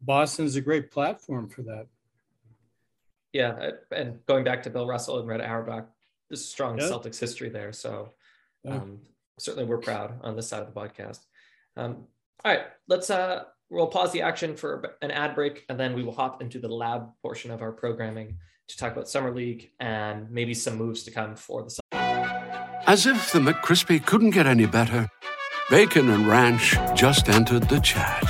Boston 0.00 0.44
is 0.46 0.56
a 0.56 0.60
great 0.60 0.90
platform 0.90 1.48
for 1.48 1.62
that. 1.62 1.86
Yeah, 3.32 3.70
and 3.90 4.24
going 4.26 4.44
back 4.44 4.62
to 4.62 4.70
Bill 4.70 4.86
Russell 4.86 5.18
and 5.18 5.28
Red 5.28 5.40
Auerbach, 5.40 5.88
there's 6.30 6.44
strong 6.44 6.78
yep. 6.78 6.90
Celtics 6.90 7.18
history 7.18 7.48
there. 7.50 7.72
So 7.72 8.12
um, 8.66 9.00
certainly 9.38 9.68
we're 9.68 9.78
proud 9.78 10.18
on 10.22 10.36
this 10.36 10.48
side 10.48 10.62
of 10.62 10.72
the 10.72 10.80
podcast. 10.80 11.20
Um, 11.76 12.06
all 12.44 12.52
right, 12.52 12.62
let's 12.86 13.10
uh, 13.10 13.44
we'll 13.70 13.88
pause 13.88 14.12
the 14.12 14.22
action 14.22 14.56
for 14.56 14.96
an 15.02 15.10
ad 15.10 15.34
break, 15.34 15.64
and 15.68 15.78
then 15.78 15.94
we 15.94 16.02
will 16.02 16.14
hop 16.14 16.40
into 16.40 16.58
the 16.58 16.68
lab 16.68 17.10
portion 17.20 17.50
of 17.50 17.60
our 17.60 17.72
programming 17.72 18.38
to 18.68 18.76
talk 18.76 18.92
about 18.92 19.08
summer 19.08 19.34
league 19.34 19.70
and 19.80 20.30
maybe 20.30 20.54
some 20.54 20.76
moves 20.76 21.02
to 21.02 21.10
come 21.10 21.34
for 21.34 21.64
the. 21.64 21.70
Summer. 21.70 21.82
As 22.86 23.06
if 23.06 23.32
the 23.32 23.40
McCrispy 23.40 24.04
couldn't 24.04 24.30
get 24.30 24.46
any 24.46 24.66
better, 24.66 25.08
Bacon 25.70 26.08
and 26.08 26.26
Ranch 26.26 26.76
just 26.94 27.28
entered 27.28 27.68
the 27.68 27.78
chat. 27.80 28.24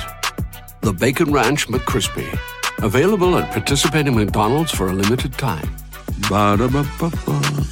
The 0.81 0.91
Bacon 0.91 1.31
Ranch 1.31 1.69
McCrispy. 1.69 2.37
Available 2.83 3.37
at 3.37 3.49
participating 3.53 4.13
McDonald's 4.13 4.73
for 4.73 4.89
a 4.89 4.93
limited 4.93 5.31
time. 5.33 5.73
Ba-da-ba-ba-ba. 6.29 7.69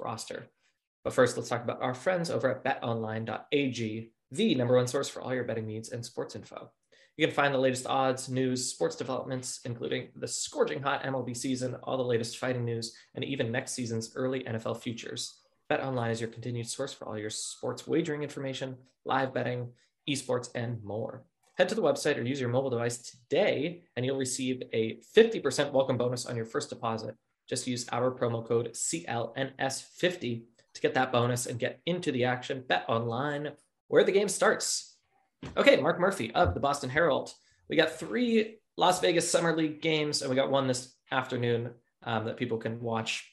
roster. 0.00 0.48
But 1.04 1.12
first, 1.12 1.36
let's 1.36 1.50
talk 1.50 1.62
about 1.62 1.82
our 1.82 1.92
friends 1.92 2.30
over 2.30 2.50
at 2.50 2.64
betonline.ag, 2.64 4.12
the 4.30 4.54
number 4.54 4.74
one 4.74 4.86
source 4.86 5.10
for 5.10 5.20
all 5.20 5.34
your 5.34 5.44
betting 5.44 5.66
needs 5.66 5.90
and 5.90 6.02
sports 6.02 6.34
info. 6.36 6.70
You 7.18 7.26
can 7.26 7.34
find 7.34 7.52
the 7.52 7.58
latest 7.58 7.86
odds, 7.86 8.30
news, 8.30 8.70
sports 8.70 8.96
developments, 8.96 9.60
including 9.66 10.08
the 10.16 10.26
scorching 10.26 10.80
hot 10.80 11.02
MLB 11.02 11.36
season, 11.36 11.74
all 11.82 11.98
the 11.98 12.02
latest 12.02 12.38
fighting 12.38 12.64
news, 12.64 12.96
and 13.14 13.22
even 13.22 13.52
next 13.52 13.72
season's 13.72 14.12
early 14.16 14.40
NFL 14.44 14.80
futures. 14.80 15.42
BetOnline 15.70 16.12
is 16.12 16.20
your 16.20 16.30
continued 16.30 16.68
source 16.68 16.92
for 16.92 17.06
all 17.06 17.18
your 17.18 17.30
sports 17.30 17.86
wagering 17.86 18.22
information, 18.22 18.76
live 19.04 19.34
betting, 19.34 19.68
esports, 20.08 20.48
and 20.54 20.82
more. 20.84 21.24
Head 21.58 21.68
to 21.70 21.74
the 21.74 21.82
website 21.82 22.18
or 22.18 22.22
use 22.22 22.40
your 22.40 22.50
mobile 22.50 22.70
device 22.70 22.98
today, 22.98 23.82
and 23.96 24.06
you'll 24.06 24.18
receive 24.18 24.62
a 24.72 25.00
50% 25.16 25.72
welcome 25.72 25.96
bonus 25.96 26.26
on 26.26 26.36
your 26.36 26.44
first 26.44 26.68
deposit. 26.68 27.16
Just 27.48 27.66
use 27.66 27.86
our 27.90 28.12
promo 28.12 28.46
code 28.46 28.72
CLNS50 28.74 30.42
to 30.74 30.80
get 30.80 30.94
that 30.94 31.10
bonus 31.10 31.46
and 31.46 31.58
get 31.58 31.80
into 31.86 32.12
the 32.12 32.24
action. 32.24 32.62
Bet 32.68 32.84
online 32.88 33.52
where 33.88 34.04
the 34.04 34.12
game 34.12 34.28
starts. 34.28 34.96
Okay, 35.56 35.76
Mark 35.80 35.98
Murphy 35.98 36.32
of 36.34 36.54
the 36.54 36.60
Boston 36.60 36.90
Herald. 36.90 37.32
We 37.68 37.76
got 37.76 37.98
three 37.98 38.58
Las 38.76 39.00
Vegas 39.00 39.28
Summer 39.28 39.56
League 39.56 39.80
games, 39.80 40.22
and 40.22 40.30
we 40.30 40.36
got 40.36 40.50
one 40.50 40.68
this 40.68 40.94
afternoon 41.10 41.70
um, 42.04 42.26
that 42.26 42.36
people 42.36 42.58
can 42.58 42.80
watch 42.80 43.30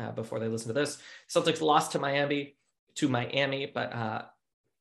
uh, 0.00 0.12
before 0.12 0.38
they 0.38 0.48
listen 0.48 0.68
to 0.68 0.74
this. 0.74 0.98
Celtics 1.28 1.60
lost 1.60 1.92
to 1.92 1.98
Miami, 1.98 2.56
to 2.96 3.08
Miami, 3.08 3.70
but 3.72 3.92
uh, 3.92 4.22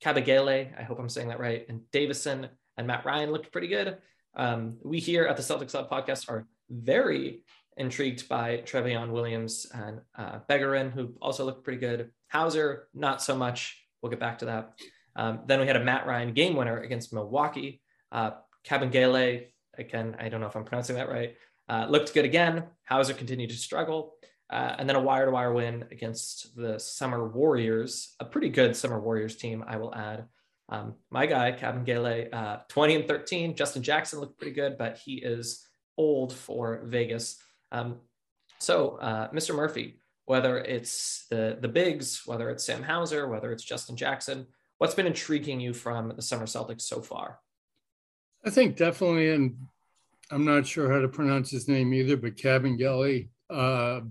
Kabengele, 0.03 0.69
I 0.79 0.83
hope 0.83 0.99
I'm 0.99 1.09
saying 1.09 1.27
that 1.27 1.39
right, 1.39 1.65
and 1.67 1.81
Davison 1.91 2.47
and 2.77 2.87
Matt 2.87 3.05
Ryan 3.05 3.31
looked 3.31 3.51
pretty 3.51 3.67
good. 3.67 3.97
Um, 4.35 4.77
we 4.83 4.99
here 4.99 5.25
at 5.25 5.35
the 5.37 5.43
Celtics 5.43 5.71
Club 5.71 5.89
podcast 5.89 6.29
are 6.29 6.47
very 6.69 7.43
intrigued 7.77 8.27
by 8.29 8.57
Trevion 8.65 9.09
Williams 9.09 9.67
and 9.73 10.01
uh, 10.17 10.39
Begarin, 10.49 10.91
who 10.91 11.13
also 11.21 11.45
looked 11.45 11.63
pretty 11.63 11.79
good. 11.79 12.11
Hauser, 12.29 12.87
not 12.93 13.21
so 13.21 13.35
much. 13.35 13.81
We'll 14.01 14.09
get 14.09 14.19
back 14.19 14.39
to 14.39 14.45
that. 14.45 14.73
Um, 15.15 15.41
then 15.47 15.59
we 15.59 15.67
had 15.67 15.75
a 15.75 15.83
Matt 15.83 16.05
Ryan 16.05 16.33
game 16.33 16.55
winner 16.55 16.79
against 16.81 17.13
Milwaukee. 17.13 17.81
Uh, 18.11 18.31
Kabengele, 18.65 19.47
again, 19.77 20.15
I 20.19 20.29
don't 20.29 20.39
know 20.41 20.47
if 20.47 20.55
I'm 20.55 20.63
pronouncing 20.63 20.95
that 20.95 21.09
right, 21.09 21.35
uh, 21.67 21.87
looked 21.89 22.13
good 22.13 22.25
again. 22.25 22.63
Hauser 22.87 23.13
continued 23.13 23.49
to 23.49 23.55
struggle. 23.55 24.13
Uh, 24.49 24.75
and 24.79 24.89
then 24.89 24.95
a 24.95 25.01
wire 25.01 25.25
to 25.25 25.31
wire 25.31 25.53
win 25.53 25.85
against 25.91 26.55
the 26.55 26.79
Summer 26.79 27.27
Warriors, 27.27 28.15
a 28.19 28.25
pretty 28.25 28.49
good 28.49 28.75
Summer 28.75 28.99
Warriors 28.99 29.35
team, 29.35 29.63
I 29.67 29.77
will 29.77 29.93
add. 29.93 30.25
Um, 30.69 30.95
my 31.11 31.25
guy, 31.25 31.51
Kabengele, 31.51 32.33
uh, 32.33 32.57
20 32.67 32.95
and 32.95 33.07
13. 33.07 33.55
Justin 33.55 33.83
Jackson 33.83 34.19
looked 34.19 34.37
pretty 34.37 34.53
good, 34.53 34.77
but 34.77 34.97
he 34.97 35.15
is 35.15 35.67
old 35.97 36.33
for 36.33 36.81
Vegas. 36.85 37.41
Um, 37.71 37.97
so, 38.59 38.97
uh, 38.97 39.29
Mr. 39.31 39.55
Murphy, 39.55 39.99
whether 40.25 40.59
it's 40.59 41.25
the, 41.29 41.57
the 41.59 41.67
bigs, 41.67 42.23
whether 42.25 42.49
it's 42.49 42.63
Sam 42.63 42.83
Hauser, 42.83 43.27
whether 43.27 43.51
it's 43.51 43.63
Justin 43.63 43.95
Jackson, 43.95 44.47
what's 44.77 44.95
been 44.95 45.07
intriguing 45.07 45.59
you 45.59 45.73
from 45.73 46.13
the 46.15 46.21
Summer 46.21 46.45
Celtics 46.45 46.81
so 46.81 47.01
far? 47.01 47.39
I 48.45 48.49
think 48.49 48.77
definitely, 48.77 49.31
and 49.31 49.57
I'm 50.31 50.45
not 50.45 50.67
sure 50.67 50.91
how 50.91 50.99
to 50.99 51.07
pronounce 51.07 51.49
his 51.49 51.67
name 51.67 51.93
either, 51.93 52.15
but 52.15 52.35
Kabengele. 52.35 53.29
Uh, 53.49 54.01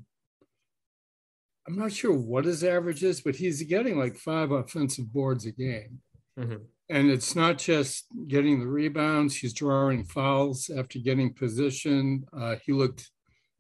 I'm 1.69 1.77
not 1.77 1.93
sure 1.93 2.15
what 2.15 2.47
his 2.47 2.65
average 2.65 3.05
is, 3.05 3.21
but 3.21 3.37
he's 3.37 3.63
getting 3.63 3.99
like 3.99 4.17
five 4.17 4.53
offensive 4.53 5.13
boards 5.13 5.45
a 5.45 5.53
game. 5.53 6.01
Mm-hmm. 6.39 6.63
And 6.89 7.11
it's 7.11 7.37
not 7.37 7.59
just 7.59 8.07
getting 8.27 8.59
the 8.59 8.67
rebounds, 8.67 9.37
he's 9.37 9.53
drawing 9.53 10.05
fouls 10.05 10.71
after 10.75 10.99
getting 10.99 11.35
position. 11.35 12.25
Uh, 12.35 12.57
he 12.65 12.73
looked 12.73 13.11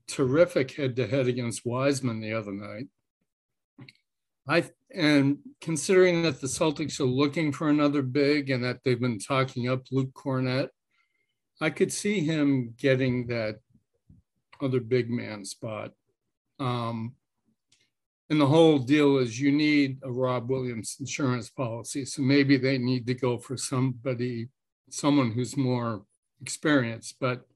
terrific 0.06 0.72
head 0.72 0.96
to 0.96 1.06
head 1.06 1.28
against 1.28 1.66
Wiseman 1.66 2.20
the 2.20 2.32
other 2.32 2.52
night. 2.52 2.86
I 4.48 4.64
and 4.94 5.38
considering 5.60 6.22
that 6.22 6.40
the 6.40 6.46
Celtics 6.46 7.00
are 7.00 7.04
looking 7.04 7.52
for 7.52 7.68
another 7.68 8.00
big 8.00 8.48
and 8.48 8.64
that 8.64 8.78
they've 8.82 8.98
been 8.98 9.18
talking 9.18 9.68
up 9.68 9.82
Luke 9.92 10.14
Kornet, 10.14 10.68
I 11.60 11.68
could 11.68 11.92
see 11.92 12.20
him 12.20 12.72
getting 12.78 13.26
that 13.26 13.56
other 14.62 14.80
big 14.80 15.10
man 15.10 15.44
spot. 15.44 15.90
Um, 16.58 17.16
and 18.30 18.40
the 18.40 18.46
whole 18.46 18.78
deal 18.78 19.16
is 19.18 19.40
you 19.40 19.50
need 19.50 19.98
a 20.02 20.10
Rob 20.10 20.50
Williams 20.50 20.96
insurance 21.00 21.48
policy. 21.48 22.04
So 22.04 22.22
maybe 22.22 22.58
they 22.58 22.76
need 22.76 23.06
to 23.06 23.14
go 23.14 23.38
for 23.38 23.56
somebody, 23.56 24.48
someone 24.90 25.32
who's 25.32 25.56
more 25.56 26.02
experienced. 26.42 27.16
But 27.20 27.46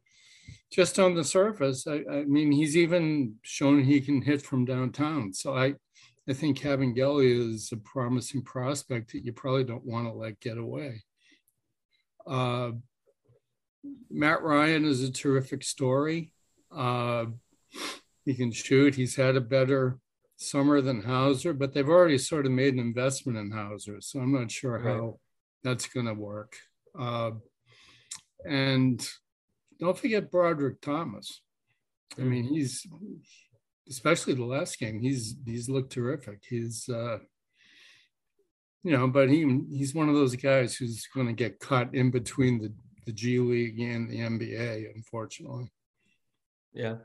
just 0.71 0.99
on 0.99 1.15
the 1.15 1.25
surface, 1.25 1.87
I, 1.87 2.03
I 2.11 2.25
mean, 2.25 2.51
he's 2.53 2.77
even 2.77 3.35
shown 3.43 3.85
he 3.85 4.01
can 4.01 4.23
hit 4.23 4.41
from 4.41 4.65
downtown. 4.65 5.35
So 5.35 5.55
I, 5.55 5.75
I 6.27 6.33
think 6.33 6.61
Kabengele 6.61 7.53
is 7.53 7.71
a 7.73 7.77
promising 7.77 8.43
prospect 8.43 9.13
that 9.13 9.25
you 9.25 9.33
probably 9.33 9.65
don't 9.65 9.85
want 9.85 10.07
to 10.07 10.13
let 10.13 10.41
get 10.41 10.57
away. 10.57 11.05
Uh, 12.27 12.73
Matt 14.11 14.43
Ryan 14.43 14.87
is 14.87 15.03
a 15.03 15.13
terrific 15.13 15.65
story. 15.65 16.33
Uh, 16.75 17.27
he 18.25 18.35
can 18.35 18.53
shoot. 18.53 18.95
He's 18.95 19.17
had 19.17 19.37
a 19.37 19.41
better 19.41 19.99
summer 20.42 20.81
than 20.81 21.02
Hauser, 21.02 21.52
but 21.52 21.72
they've 21.72 21.88
already 21.88 22.18
sort 22.18 22.46
of 22.46 22.52
made 22.52 22.74
an 22.74 22.81
investment 22.81 23.38
in 23.38 23.50
Hauser. 23.50 24.00
So 24.00 24.20
I'm 24.20 24.33
not 24.33 24.50
sure 24.50 24.78
right. 24.78 24.85
how 24.85 25.18
that's 25.62 25.87
going 25.87 26.07
to 26.07 26.14
work. 26.14 26.57
Uh, 26.98 27.33
and 28.44 29.07
don't 29.81 29.98
forget 29.98 30.31
Broderick 30.31 30.81
Thomas. 30.81 31.40
I 32.18 32.22
mean, 32.22 32.44
mm-hmm. 32.44 32.55
he's 32.55 32.87
especially 33.88 34.35
the 34.35 34.44
last 34.44 34.78
game. 34.78 35.00
He's 35.00 35.37
he's 35.44 35.68
looked 35.68 35.92
terrific. 35.92 36.42
He's 36.48 36.88
uh, 36.88 37.18
you 38.83 38.92
know, 38.92 39.09
but 39.09 39.31
he 39.31 39.61
he's 39.70 39.94
one 39.94 40.09
of 40.09 40.14
those 40.14 40.37
guys 40.37 40.74
who's 40.74 41.07
going 41.14 41.26
to 41.28 41.33
get 41.33 41.61
caught 41.61 41.94
in 41.94 42.11
between 42.11 42.61
the 42.61 42.72
the 43.07 43.12
G 43.12 43.38
League 43.38 43.81
and 43.81 44.09
the 44.11 44.18
NBA, 44.18 44.94
unfortunately. 44.94 45.70
Yeah. 46.72 46.96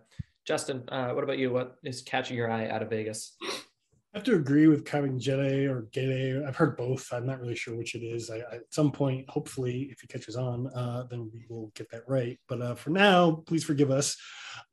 Justin, 0.47 0.83
uh, 0.87 1.11
what 1.11 1.25
about 1.25 1.37
you? 1.37 1.51
What 1.51 1.75
is 1.83 2.01
catching 2.01 2.37
your 2.37 2.49
eye 2.49 2.69
out 2.69 2.81
of 2.81 2.89
Vegas? 2.89 3.35
I 3.43 4.19
have 4.19 4.23
to 4.23 4.35
agree 4.35 4.67
with 4.67 4.85
Kabengele 4.85 5.69
or 5.69 5.89
Gele. 5.91 6.47
I've 6.47 6.55
heard 6.55 6.77
both. 6.77 7.11
I'm 7.11 7.25
not 7.25 7.41
really 7.41 7.55
sure 7.55 7.75
which 7.75 7.95
it 7.95 8.01
is. 8.01 8.29
I, 8.29 8.37
I, 8.37 8.55
at 8.55 8.73
some 8.73 8.89
point, 8.89 9.29
hopefully, 9.29 9.89
if 9.91 9.99
he 9.99 10.07
catches 10.07 10.37
on, 10.37 10.67
uh, 10.67 11.03
then 11.11 11.29
we 11.33 11.45
will 11.49 11.73
get 11.75 11.91
that 11.91 12.07
right. 12.07 12.39
But 12.47 12.61
uh, 12.61 12.75
for 12.75 12.91
now, 12.91 13.43
please 13.45 13.65
forgive 13.65 13.91
us. 13.91 14.15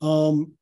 Um, 0.01 0.53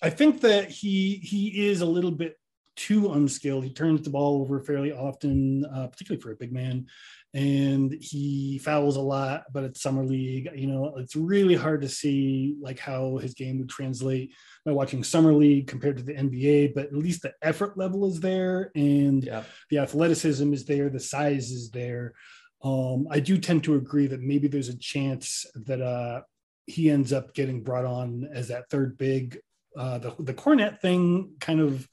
I 0.00 0.10
think 0.10 0.40
that 0.42 0.70
he 0.70 1.16
he 1.16 1.66
is 1.66 1.80
a 1.80 1.86
little 1.86 2.12
bit 2.12 2.36
too 2.76 3.12
unskilled. 3.12 3.64
He 3.64 3.72
turns 3.72 4.02
the 4.02 4.10
ball 4.10 4.40
over 4.40 4.60
fairly 4.60 4.92
often, 4.92 5.64
uh, 5.64 5.88
particularly 5.88 6.22
for 6.22 6.30
a 6.30 6.36
big 6.36 6.52
man 6.52 6.86
and 7.34 7.92
he 8.00 8.58
fouls 8.58 8.94
a 8.96 9.00
lot 9.00 9.42
but 9.52 9.64
it's 9.64 9.82
summer 9.82 10.04
league 10.04 10.48
you 10.54 10.68
know 10.68 10.94
it's 10.96 11.16
really 11.16 11.56
hard 11.56 11.82
to 11.82 11.88
see 11.88 12.54
like 12.60 12.78
how 12.78 13.16
his 13.18 13.34
game 13.34 13.58
would 13.58 13.68
translate 13.68 14.32
by 14.64 14.70
watching 14.70 15.02
summer 15.02 15.32
league 15.34 15.66
compared 15.66 15.96
to 15.96 16.04
the 16.04 16.14
nba 16.14 16.72
but 16.74 16.86
at 16.86 16.94
least 16.94 17.22
the 17.22 17.34
effort 17.42 17.76
level 17.76 18.06
is 18.06 18.20
there 18.20 18.70
and 18.76 19.24
yeah. 19.24 19.42
the 19.68 19.78
athleticism 19.78 20.52
is 20.52 20.64
there 20.64 20.88
the 20.88 21.00
size 21.00 21.50
is 21.50 21.70
there 21.70 22.14
um, 22.62 23.08
i 23.10 23.18
do 23.18 23.36
tend 23.36 23.64
to 23.64 23.74
agree 23.74 24.06
that 24.06 24.22
maybe 24.22 24.46
there's 24.46 24.68
a 24.68 24.78
chance 24.78 25.44
that 25.66 25.82
uh, 25.82 26.20
he 26.66 26.88
ends 26.88 27.12
up 27.12 27.34
getting 27.34 27.62
brought 27.62 27.84
on 27.84 28.28
as 28.32 28.48
that 28.48 28.70
third 28.70 28.96
big 28.96 29.38
uh, 29.76 29.98
the, 29.98 30.14
the 30.20 30.34
Kornet 30.34 30.80
thing 30.80 31.32
kind 31.40 31.58
of 31.58 31.88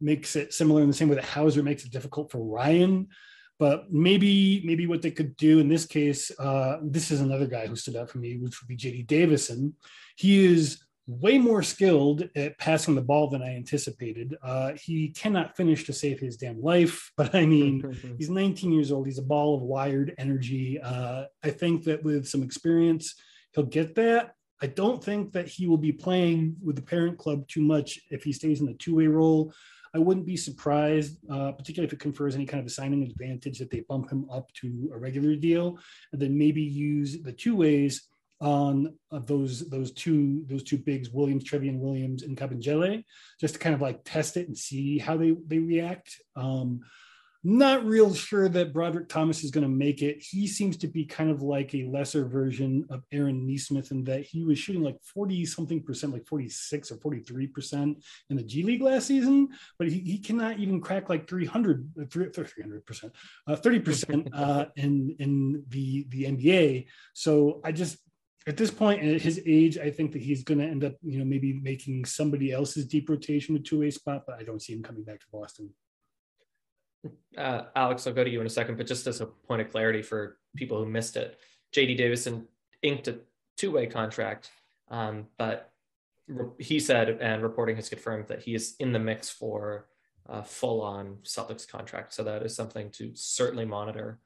makes 0.00 0.34
it 0.34 0.52
similar 0.52 0.82
in 0.82 0.88
the 0.88 0.94
same 0.94 1.08
way 1.08 1.14
that 1.14 1.24
hauser 1.24 1.62
makes 1.62 1.84
it 1.84 1.92
difficult 1.92 2.32
for 2.32 2.38
ryan 2.38 3.06
but 3.60 3.92
maybe 3.92 4.62
maybe 4.64 4.86
what 4.86 5.02
they 5.02 5.10
could 5.10 5.36
do 5.36 5.60
in 5.60 5.68
this 5.68 5.84
case, 5.84 6.32
uh, 6.38 6.78
this 6.82 7.10
is 7.10 7.20
another 7.20 7.46
guy 7.46 7.66
who 7.66 7.76
stood 7.76 7.94
out 7.94 8.08
for 8.08 8.16
me, 8.16 8.38
which 8.38 8.60
would 8.60 8.68
be 8.68 8.76
JD 8.76 9.06
Davison. 9.06 9.74
He 10.16 10.46
is 10.46 10.82
way 11.06 11.38
more 11.38 11.62
skilled 11.62 12.30
at 12.36 12.56
passing 12.58 12.94
the 12.94 13.02
ball 13.02 13.28
than 13.28 13.42
I 13.42 13.54
anticipated. 13.54 14.34
Uh, 14.42 14.72
he 14.82 15.10
cannot 15.10 15.56
finish 15.56 15.84
to 15.84 15.92
save 15.92 16.18
his 16.20 16.38
damn 16.38 16.62
life, 16.62 17.12
but 17.18 17.34
I 17.34 17.44
mean, 17.44 17.96
he's 18.18 18.30
19 18.30 18.72
years 18.72 18.90
old. 18.90 19.06
He's 19.06 19.18
a 19.18 19.22
ball 19.22 19.56
of 19.56 19.62
wired 19.62 20.14
energy. 20.16 20.80
Uh, 20.80 21.24
I 21.44 21.50
think 21.50 21.84
that 21.84 22.02
with 22.02 22.26
some 22.26 22.42
experience, 22.42 23.14
he'll 23.52 23.64
get 23.64 23.94
that. 23.96 24.32
I 24.62 24.68
don't 24.68 25.04
think 25.04 25.32
that 25.32 25.48
he 25.48 25.66
will 25.66 25.78
be 25.78 25.92
playing 25.92 26.56
with 26.64 26.76
the 26.76 26.82
parent 26.82 27.18
club 27.18 27.46
too 27.46 27.62
much 27.62 28.00
if 28.10 28.24
he 28.24 28.32
stays 28.32 28.60
in 28.60 28.66
the 28.66 28.74
two 28.74 28.96
way 28.96 29.06
role. 29.06 29.52
I 29.94 29.98
wouldn't 29.98 30.26
be 30.26 30.36
surprised, 30.36 31.18
uh, 31.30 31.52
particularly 31.52 31.86
if 31.86 31.92
it 31.92 32.00
confers 32.00 32.34
any 32.34 32.46
kind 32.46 32.64
of 32.64 32.70
signing 32.70 33.02
advantage, 33.02 33.58
that 33.58 33.70
they 33.70 33.80
bump 33.80 34.10
him 34.10 34.28
up 34.30 34.52
to 34.54 34.90
a 34.94 34.98
regular 34.98 35.34
deal, 35.34 35.78
and 36.12 36.20
then 36.20 36.38
maybe 36.38 36.62
use 36.62 37.20
the 37.22 37.32
two 37.32 37.56
ways 37.56 38.08
on 38.40 38.94
uh, 39.12 39.18
those 39.18 39.68
those 39.68 39.92
two 39.92 40.44
those 40.46 40.62
two 40.62 40.78
bigs, 40.78 41.10
Williams, 41.10 41.44
Trevion 41.44 41.78
Williams, 41.78 42.22
and 42.22 42.36
Kabengele, 42.36 43.04
just 43.40 43.54
to 43.54 43.60
kind 43.60 43.74
of 43.74 43.82
like 43.82 44.00
test 44.04 44.36
it 44.36 44.48
and 44.48 44.56
see 44.56 44.98
how 44.98 45.16
they 45.16 45.32
they 45.46 45.58
react. 45.58 46.20
Um, 46.36 46.80
not 47.42 47.86
real 47.86 48.12
sure 48.12 48.50
that 48.50 48.72
Broderick 48.72 49.08
Thomas 49.08 49.42
is 49.42 49.50
going 49.50 49.62
to 49.62 49.68
make 49.68 50.02
it. 50.02 50.22
He 50.22 50.46
seems 50.46 50.76
to 50.78 50.86
be 50.86 51.06
kind 51.06 51.30
of 51.30 51.40
like 51.40 51.74
a 51.74 51.86
lesser 51.86 52.26
version 52.26 52.84
of 52.90 53.02
Aaron 53.12 53.46
Nesmith 53.46 53.92
in 53.92 54.04
that 54.04 54.24
he 54.24 54.44
was 54.44 54.58
shooting 54.58 54.82
like 54.82 54.98
40 55.02 55.46
something 55.46 55.82
percent, 55.82 56.12
like 56.12 56.26
46 56.26 56.92
or 56.92 56.96
43 56.96 57.46
percent 57.46 58.04
in 58.28 58.36
the 58.36 58.42
G 58.42 58.62
League 58.62 58.82
last 58.82 59.06
season, 59.06 59.48
but 59.78 59.88
he, 59.88 60.00
he 60.00 60.18
cannot 60.18 60.58
even 60.58 60.82
crack 60.82 61.08
like 61.08 61.26
300, 61.28 62.10
300 62.12 62.86
percent, 62.86 63.12
uh, 63.46 63.56
30 63.56 63.78
percent 63.80 64.28
uh, 64.34 64.66
in 64.76 65.16
in 65.18 65.64
the 65.68 66.06
the 66.10 66.24
NBA. 66.24 66.86
So 67.14 67.62
I 67.64 67.72
just 67.72 67.96
at 68.46 68.58
this 68.58 68.70
point 68.70 69.02
at 69.02 69.22
his 69.22 69.40
age, 69.46 69.78
I 69.78 69.90
think 69.90 70.12
that 70.12 70.22
he's 70.22 70.44
going 70.44 70.58
to 70.58 70.66
end 70.66 70.84
up, 70.84 70.94
you 71.02 71.18
know, 71.18 71.24
maybe 71.24 71.54
making 71.54 72.04
somebody 72.04 72.52
else's 72.52 72.86
deep 72.86 73.08
rotation 73.08 73.56
a 73.56 73.58
two 73.58 73.80
way 73.80 73.90
spot, 73.90 74.24
but 74.26 74.38
I 74.38 74.42
don't 74.42 74.60
see 74.60 74.74
him 74.74 74.82
coming 74.82 75.04
back 75.04 75.20
to 75.20 75.26
Boston 75.32 75.70
uh, 77.36 77.62
Alex, 77.76 78.06
I'll 78.06 78.12
go 78.12 78.24
to 78.24 78.30
you 78.30 78.40
in 78.40 78.46
a 78.46 78.50
second, 78.50 78.76
but 78.76 78.86
just 78.86 79.06
as 79.06 79.20
a 79.20 79.26
point 79.26 79.62
of 79.62 79.70
clarity 79.70 80.02
for 80.02 80.38
people 80.56 80.78
who 80.78 80.90
missed 80.90 81.16
it, 81.16 81.38
JD 81.74 81.96
Davison 81.96 82.46
inked 82.82 83.08
a 83.08 83.18
two 83.56 83.70
way 83.70 83.86
contract, 83.86 84.50
um, 84.90 85.26
but 85.38 85.72
re- 86.26 86.50
he 86.58 86.80
said, 86.80 87.08
and 87.20 87.42
reporting 87.42 87.76
has 87.76 87.88
confirmed 87.88 88.28
that 88.28 88.42
he 88.42 88.54
is 88.54 88.74
in 88.78 88.92
the 88.92 88.98
mix 88.98 89.30
for 89.30 89.86
a 90.26 90.42
full 90.42 90.80
on 90.80 91.18
Celtics 91.24 91.68
contract. 91.68 92.12
So 92.12 92.22
that 92.24 92.42
is 92.42 92.54
something 92.54 92.90
to 92.92 93.10
certainly 93.14 93.64
monitor 93.64 94.18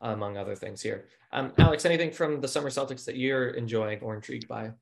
among 0.00 0.36
other 0.36 0.54
things 0.54 0.80
here. 0.80 1.06
Um, 1.32 1.52
Alex, 1.58 1.84
anything 1.84 2.10
from 2.10 2.40
the 2.40 2.48
summer 2.48 2.70
Celtics 2.70 3.04
that 3.04 3.16
you're 3.16 3.50
enjoying 3.50 4.00
or 4.00 4.14
intrigued 4.14 4.48
by? 4.48 4.72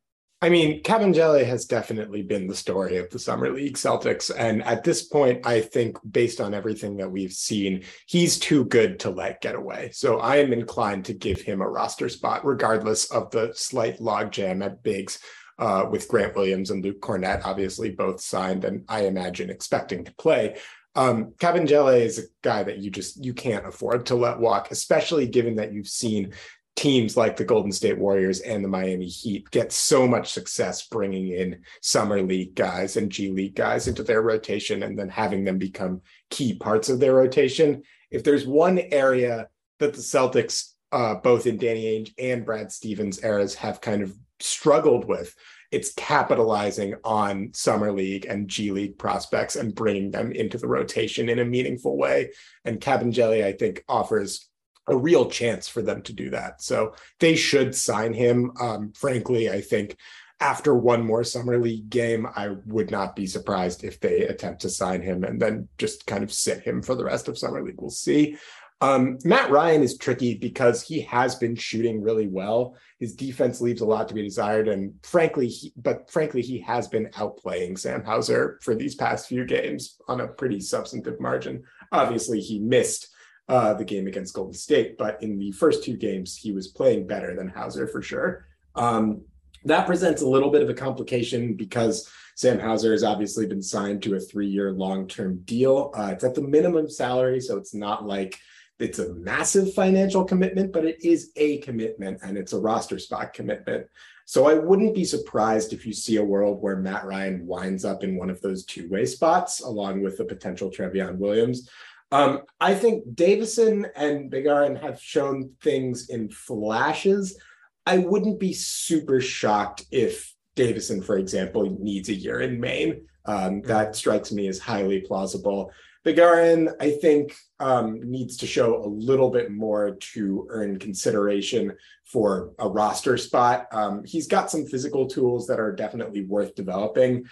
I 0.41 0.51
mean, 0.51 0.85
Kabengele 0.85 1.45
has 1.45 1.65
definitely 1.65 2.23
been 2.23 2.47
the 2.47 2.55
story 2.55 2.97
of 2.99 3.11
the 3.11 3.19
Summer 3.19 3.51
League 3.51 3.75
Celtics. 3.75 4.31
And 4.37 4.63
at 4.63 4.85
this 4.85 5.03
point, 5.03 5.45
I 5.45 5.61
think 5.61 5.99
based 6.09 6.41
on 6.41 6.55
everything 6.55 6.97
that 6.99 7.11
we've 7.11 7.33
seen, 7.33 7.83
he's 8.07 8.39
too 8.39 8.65
good 8.67 9.01
to 9.01 9.11
let 9.11 9.41
get 9.41 9.57
away. 9.57 9.91
So 9.93 10.21
I 10.21 10.37
am 10.37 10.53
inclined 10.53 11.07
to 11.07 11.13
give 11.13 11.41
him 11.41 11.61
a 11.61 11.69
roster 11.69 12.09
spot, 12.09 12.47
regardless 12.47 13.11
of 13.11 13.33
the 13.33 13.51
slight 13.55 13.99
logjam 13.99 14.65
at 14.65 14.83
bigs 14.85 15.19
uh, 15.59 15.87
with 15.91 16.07
Grant 16.07 16.37
Williams 16.37 16.71
and 16.71 16.85
Luke 16.85 17.01
Kornet, 17.01 17.43
obviously 17.45 17.91
both 17.91 18.21
signed 18.21 18.65
and 18.65 18.85
I 18.89 19.07
imagine 19.07 19.51
expecting 19.51 20.05
to 20.05 20.15
play. 20.15 20.57
Um, 20.95 21.33
Kabengele 21.39 22.01
is 22.01 22.19
a 22.19 22.23
guy 22.43 22.63
that 22.63 22.79
you 22.79 22.91
just 22.91 23.25
you 23.25 23.35
can't 23.35 23.67
afford 23.67 24.07
to 24.07 24.15
let 24.15 24.41
walk, 24.41 24.71
especially 24.71 25.27
given 25.27 25.57
that 25.57 25.73
you've 25.73 25.89
seen 25.89 26.33
teams 26.79 27.17
like 27.17 27.37
the 27.37 27.45
Golden 27.45 27.73
State 27.73 27.99
Warriors 27.99 28.39
and 28.39 28.63
the 28.63 28.69
Miami 28.69 29.07
Heat 29.07 29.51
get 29.51 29.73
so 29.73 30.07
much 30.07 30.31
success 30.31 30.87
bringing 30.87 31.27
in 31.27 31.61
summer 31.83 32.23
league 32.23 32.55
guys 32.55 32.97
and 32.97 33.11
G 33.11 33.31
League 33.31 33.57
guys 33.57 33.89
into 33.89 34.05
their 34.05 34.23
rotation 34.23 34.85
and 34.85 34.97
then 34.97 35.09
having 35.09 35.43
them 35.43 35.59
become 35.59 36.03
key 36.31 36.55
parts 36.55 36.89
of 36.89 37.01
their 37.01 37.15
rotation. 37.15 37.83
If 38.13 38.23
there's 38.23 38.47
one 38.47 38.79
area 38.79 39.49
that 39.81 39.93
the 39.93 40.01
Celtics, 40.01 40.75
uh, 40.93 41.17
both 41.17 41.49
in 41.49 41.57
Danny 41.57 41.83
Ainge 41.85 42.13
and 42.17 42.45
Brad 42.45 42.71
Stevens 42.71 43.25
eras, 43.25 43.57
have 43.57 43.81
kind 43.81 44.01
of 44.01 44.15
struggled 44.39 45.05
with, 45.05 45.35
it's 45.73 45.93
capitalizing 45.95 46.95
on 47.03 47.51
summer 47.55 47.91
league 47.91 48.27
and 48.27 48.47
G 48.47 48.71
League 48.71 48.99
prospects 48.99 49.57
and 49.57 49.75
bringing 49.75 50.13
them 50.13 50.31
into 50.31 50.59
the 50.59 50.69
rotation 50.69 51.29
in 51.29 51.41
a 51.41 51.45
meaningful 51.45 51.99
way. 51.99 52.31
And 52.65 52.81
Kabengele, 52.81 53.45
I 53.45 53.51
think, 53.51 53.83
offers 53.89 54.49
a 54.89 54.97
real 54.97 55.31
chance 55.31 55.69
for 55.69 55.83
them 55.83 56.03
to 56.03 56.13
do 56.13 56.31
that. 56.31 56.63
So 56.63 56.95
they 57.19 57.37
should 57.37 57.75
sign 57.75 58.13
him. 58.13 58.53
Um, 58.61 58.93
frankly, 58.93 59.51
I 59.51 59.61
think 59.61 59.97
after 60.41 60.75
one 60.75 61.05
more 61.05 61.25
summer 61.25 61.59
league 61.59 61.91
game, 61.91 62.27
I 62.37 62.49
would 62.67 62.91
not 62.91 63.17
be 63.17 63.27
surprised 63.27 63.85
if 63.85 64.01
they 64.01 64.23
attempt 64.23 64.63
to 64.63 64.71
sign 64.71 65.03
him 65.03 65.25
and 65.25 65.41
then 65.41 65.69
just 65.79 66.07
kind 66.07 66.23
of 66.23 66.33
sit 66.33 66.61
him 66.61 66.83
for 66.83 66.95
the 66.95 67.05
rest 67.05 67.29
of 67.29 67.37
summer 67.37 67.63
league. 67.63 67.81
We'll 67.81 67.91
see. 67.91 68.37
Um, 68.81 69.19
Matt 69.25 69.51
Ryan 69.51 69.83
is 69.83 69.99
tricky 69.99 70.35
because 70.37 70.83
he 70.83 71.01
has 71.03 71.35
been 71.35 71.57
shooting 71.57 72.01
really 72.01 72.29
well. 72.29 72.77
His 73.01 73.15
defense 73.15 73.61
leaves 73.61 73.81
a 73.81 73.87
lot 73.87 74.07
to 74.09 74.15
be 74.15 74.23
desired, 74.23 74.69
and 74.69 74.95
frankly, 75.03 75.49
he, 75.49 75.73
but 75.77 76.09
frankly, 76.11 76.43
he 76.43 76.61
has 76.61 76.87
been 76.87 77.07
outplaying 77.07 77.79
Sam 77.79 78.05
Hauser 78.05 78.59
for 78.63 78.77
these 78.77 78.95
past 78.95 79.29
few 79.29 79.45
games 79.45 79.97
on 80.07 80.21
a 80.21 80.29
pretty 80.29 80.61
substantive 80.61 81.21
margin. 81.21 81.65
Obviously, 81.91 82.41
he 82.41 82.61
missed 82.61 83.09
uh, 83.49 83.75
the 83.75 83.85
game 83.85 84.07
against 84.07 84.35
Golden 84.35 84.55
State. 84.55 84.99
But 84.99 85.23
in 85.23 85.39
the 85.39 85.53
first 85.53 85.85
two 85.85 85.97
games, 85.97 86.37
he 86.37 86.53
was 86.53 86.69
playing 86.69 87.07
better 87.07 87.35
than 87.35 87.49
Hauser 87.49 87.87
for 87.87 88.03
sure. 88.03 88.47
Um, 88.75 89.23
that 89.65 89.87
presents 89.87 90.23
a 90.23 90.29
little 90.29 90.51
bit 90.51 90.63
of 90.63 90.71
a 90.71 90.75
complication 90.75 91.55
because 91.55 92.11
Sam 92.37 92.61
Hauser 92.61 92.93
has 92.93 93.03
obviously 93.03 93.47
been 93.47 93.63
signed 93.63 94.03
to 94.05 94.15
a 94.15 94.21
three-year 94.21 94.73
long-term 94.73 95.41
deal. 95.45 95.93
Uh, 95.97 96.11
it's 96.13 96.25
at 96.25 96.35
the 96.35 96.43
minimum 96.43 96.89
salary, 96.89 97.41
so 97.41 97.57
it's 97.57 97.75
not 97.75 98.07
like 98.07 98.39
it's 98.79 99.01
a 99.01 99.13
massive 99.15 99.75
financial 99.75 100.25
commitment, 100.25 100.73
but 100.73 100.85
it 100.85 101.05
is 101.05 101.33
a 101.35 101.59
commitment 101.59 102.21
and 102.23 102.39
it's 102.39 102.53
a 102.53 102.59
roster 102.59 102.99
spot 102.99 103.33
commitment. 103.33 103.87
So 104.25 104.47
I 104.47 104.55
wouldn't 104.55 104.95
be 104.95 105.05
surprised 105.05 105.73
if 105.73 105.85
you 105.87 105.93
see 105.93 106.17
a 106.17 106.25
world 106.25 106.63
where 106.63 106.77
Matt 106.77 107.07
Ryan 107.07 107.47
winds 107.47 107.85
up 107.85 108.05
in 108.05 108.17
one 108.17 108.31
of 108.31 108.41
those 108.41 108.65
two-way 108.65 109.07
spots 109.07 109.61
along 109.61 110.03
with 110.03 110.19
the 110.19 110.25
potential 110.25 110.71
Trevion 110.71 111.17
Williams. 111.17 111.69
Um, 112.11 112.41
I 112.61 112.75
think 112.75 113.15
Davison 113.15 113.87
and 113.95 114.31
Begarin 114.31 114.81
have 114.81 115.01
shown 115.01 115.51
things 115.63 116.09
in 116.09 116.31
flashes. 116.31 117.39
I 117.87 117.99
wouldn't 117.99 118.41
be 118.41 118.53
super 118.53 119.21
shocked 119.21 119.85
if 119.91 120.35
Davison, 120.55 121.03
for 121.03 121.19
example, 121.19 121.77
needs 121.81 122.09
a 122.09 122.15
year 122.15 122.41
in 122.41 122.61
Maine. 122.61 123.07
Um, 123.27 123.61
that 123.63 123.95
strikes 123.95 124.33
me 124.33 124.49
as 124.49 124.59
highly 124.59 125.01
plausible. 125.01 125.71
Begarin, 126.05 126.73
I 126.81 126.93
think, 126.93 127.35
um, 127.61 128.01
needs 128.03 128.37
to 128.39 128.47
show 128.47 128.83
a 128.83 128.89
little 128.89 129.31
bit 129.31 129.51
more 129.51 129.97
to 130.15 130.47
earn 130.49 130.79
consideration 130.79 131.77
for 132.05 132.53
a 132.59 132.69
roster 132.69 133.19
spot. 133.19 133.67
Um, 133.73 134.03
he's 134.05 134.27
got 134.27 134.51
some 134.51 134.65
physical 134.65 135.07
tools 135.07 135.47
that 135.49 135.61
are 135.61 135.75
definitely 135.75 136.25
worth 136.25 136.55
developing 136.55 137.27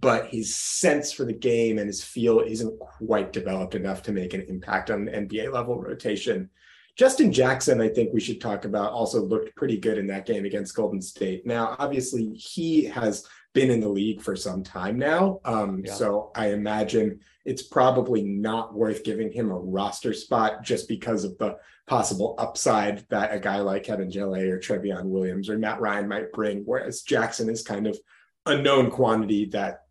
but 0.00 0.28
his 0.28 0.56
sense 0.56 1.12
for 1.12 1.24
the 1.24 1.32
game 1.32 1.78
and 1.78 1.86
his 1.86 2.02
feel 2.02 2.40
isn't 2.40 2.78
quite 2.78 3.32
developed 3.32 3.74
enough 3.74 4.02
to 4.02 4.12
make 4.12 4.34
an 4.34 4.42
impact 4.48 4.90
on 4.90 5.06
NBA 5.06 5.52
level 5.52 5.80
rotation. 5.80 6.48
Justin 6.96 7.32
Jackson, 7.32 7.80
I 7.80 7.88
think 7.88 8.12
we 8.12 8.20
should 8.20 8.40
talk 8.40 8.64
about, 8.64 8.92
also 8.92 9.22
looked 9.22 9.54
pretty 9.56 9.78
good 9.78 9.98
in 9.98 10.06
that 10.08 10.26
game 10.26 10.44
against 10.44 10.74
Golden 10.74 11.00
State. 11.00 11.46
Now, 11.46 11.76
obviously, 11.78 12.32
he 12.34 12.84
has 12.84 13.26
been 13.52 13.70
in 13.70 13.80
the 13.80 13.88
league 13.88 14.20
for 14.20 14.36
some 14.36 14.62
time 14.62 14.98
now. 14.98 15.40
Um, 15.44 15.82
yeah. 15.84 15.94
So 15.94 16.30
I 16.34 16.52
imagine 16.52 17.20
it's 17.44 17.62
probably 17.62 18.22
not 18.22 18.74
worth 18.74 19.02
giving 19.02 19.32
him 19.32 19.50
a 19.50 19.58
roster 19.58 20.12
spot 20.12 20.62
just 20.62 20.88
because 20.88 21.24
of 21.24 21.36
the 21.38 21.56
possible 21.86 22.34
upside 22.38 23.08
that 23.08 23.34
a 23.34 23.40
guy 23.40 23.60
like 23.60 23.84
Kevin 23.84 24.08
Kabengele 24.08 24.50
or 24.50 24.58
Trevion 24.58 25.04
Williams 25.04 25.48
or 25.48 25.58
Matt 25.58 25.80
Ryan 25.80 26.08
might 26.08 26.32
bring, 26.32 26.62
whereas 26.64 27.02
Jackson 27.02 27.48
is 27.48 27.62
kind 27.62 27.86
of 27.86 27.98
a 28.46 28.56
known 28.56 28.90
quantity 28.90 29.46
that 29.46 29.84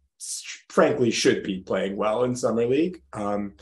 frankly 0.69 1.12
should 1.12 1.43
be 1.43 1.62
playing 1.62 1.95
well 1.95 2.23
in 2.23 2.36
summer 2.36 2.65
league. 2.65 3.01
Um, 3.13 3.53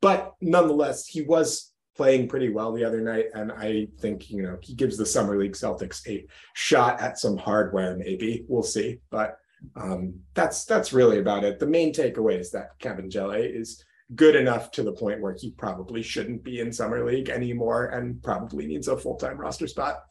but 0.00 0.34
nonetheless, 0.40 1.06
he 1.06 1.22
was 1.22 1.72
playing 1.96 2.28
pretty 2.28 2.48
well 2.48 2.72
the 2.72 2.84
other 2.84 3.00
night, 3.00 3.26
and 3.34 3.52
I 3.52 3.88
think 4.00 4.30
you 4.30 4.42
know 4.42 4.58
he 4.60 4.74
gives 4.74 4.96
the 4.96 5.06
summer 5.06 5.38
league 5.38 5.52
Celtics 5.52 6.06
a 6.08 6.26
shot 6.54 7.00
at 7.00 7.18
some 7.18 7.36
hardware. 7.36 7.96
Maybe 7.96 8.44
we'll 8.48 8.62
see, 8.62 8.98
but 9.10 9.36
um, 9.76 10.14
that's 10.34 10.64
that's 10.64 10.92
really 10.92 11.18
about 11.18 11.44
it. 11.44 11.58
The 11.58 11.66
main 11.66 11.92
takeaway 11.92 12.38
is 12.38 12.50
that 12.52 12.78
Kabengele 12.80 13.60
is 13.60 13.84
good 14.14 14.36
enough 14.36 14.70
to 14.72 14.82
the 14.82 14.92
point 14.92 15.20
where 15.20 15.34
he 15.38 15.52
probably 15.52 16.02
shouldn't 16.02 16.44
be 16.44 16.60
in 16.60 16.72
summer 16.72 17.04
league 17.04 17.30
anymore, 17.30 17.86
and 17.86 18.22
probably 18.22 18.66
needs 18.66 18.88
a 18.88 18.96
full 18.96 19.16
time 19.16 19.38
roster 19.38 19.66
spot. 19.66 20.02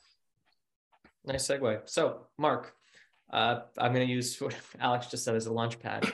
Nice 1.25 1.47
segue. 1.47 1.81
So, 1.85 2.27
Mark, 2.37 2.73
uh, 3.31 3.61
I'm 3.77 3.93
going 3.93 4.05
to 4.05 4.13
use 4.13 4.39
what 4.39 4.55
Alex 4.79 5.07
just 5.07 5.23
said 5.23 5.35
as 5.35 5.45
a 5.45 5.53
launch 5.53 5.79
pad. 5.79 6.11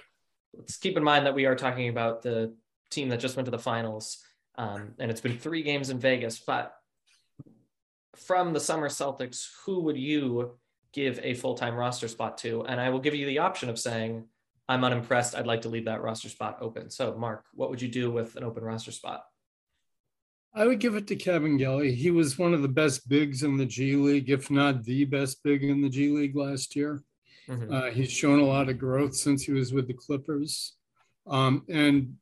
Let's 0.56 0.78
keep 0.78 0.98
in 0.98 1.04
mind 1.04 1.26
that 1.26 1.36
we 1.36 1.46
are 1.46 1.56
talking 1.56 1.90
about 1.90 2.22
the 2.22 2.56
team 2.90 3.10
that 3.10 3.20
just 3.20 3.36
went 3.36 3.46
to 3.46 3.52
the 3.52 3.60
finals, 3.60 4.24
um, 4.58 4.94
and 5.00 5.12
it's 5.12 5.22
been 5.22 5.38
three 5.38 5.62
games 5.62 5.90
in 5.90 6.00
Vegas. 6.00 6.40
But 6.40 6.74
from 8.16 8.54
the 8.54 8.60
summer 8.60 8.90
Celtics, 8.90 9.50
who 9.66 9.82
would 9.82 9.98
you 9.98 10.58
give 10.94 11.20
a 11.22 11.34
full 11.36 11.56
time 11.56 11.76
roster 11.76 12.08
spot 12.08 12.38
to? 12.40 12.64
And 12.66 12.80
I 12.82 12.90
will 12.90 13.00
give 13.00 13.14
you 13.14 13.26
the 13.26 13.40
option 13.40 13.70
of 13.70 13.78
saying, 13.78 14.26
I'm 14.70 14.84
unimpressed. 14.84 15.36
I'd 15.36 15.48
like 15.48 15.62
to 15.62 15.70
leave 15.70 15.86
that 15.86 16.02
roster 16.02 16.30
spot 16.30 16.58
open. 16.62 16.90
So, 16.90 17.16
Mark, 17.16 17.46
what 17.54 17.70
would 17.70 17.82
you 17.82 17.88
do 17.88 18.12
with 18.12 18.36
an 18.36 18.44
open 18.44 18.64
roster 18.64 18.92
spot? 18.92 19.24
I 20.54 20.66
would 20.66 20.80
give 20.80 20.96
it 20.96 21.08
to 21.08 21.16
Kabengele. 21.16 21.94
He 21.94 22.10
was 22.10 22.40
one 22.40 22.54
of 22.54 22.64
the 22.64 22.68
best 22.68 23.08
bigs 23.08 23.44
in 23.44 23.58
the 23.58 23.66
G 23.66 23.96
League, 23.96 24.30
if 24.30 24.50
not 24.50 24.84
the 24.84 25.06
best 25.06 25.44
big 25.44 25.64
in 25.64 25.82
the 25.82 25.90
G 25.90 26.10
League 26.10 26.36
last 26.36 26.76
year. 26.76 27.04
Mm-hmm. 27.50 27.74
Uh, 27.74 27.92
he's 27.92 28.12
shown 28.12 28.40
a 28.40 28.46
lot 28.46 28.70
of 28.70 28.78
growth 28.78 29.16
since 29.16 29.44
he 29.44 29.54
was 29.54 29.74
with 29.74 29.88
the 29.88 29.94
Clippers. 29.94 30.74
Um, 31.26 31.64
and 31.70 32.16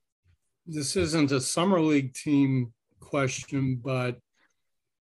this 0.67 0.95
isn't 0.95 1.31
a 1.31 1.41
summer 1.41 1.79
league 1.79 2.13
team 2.13 2.73
question, 2.99 3.81
but 3.83 4.17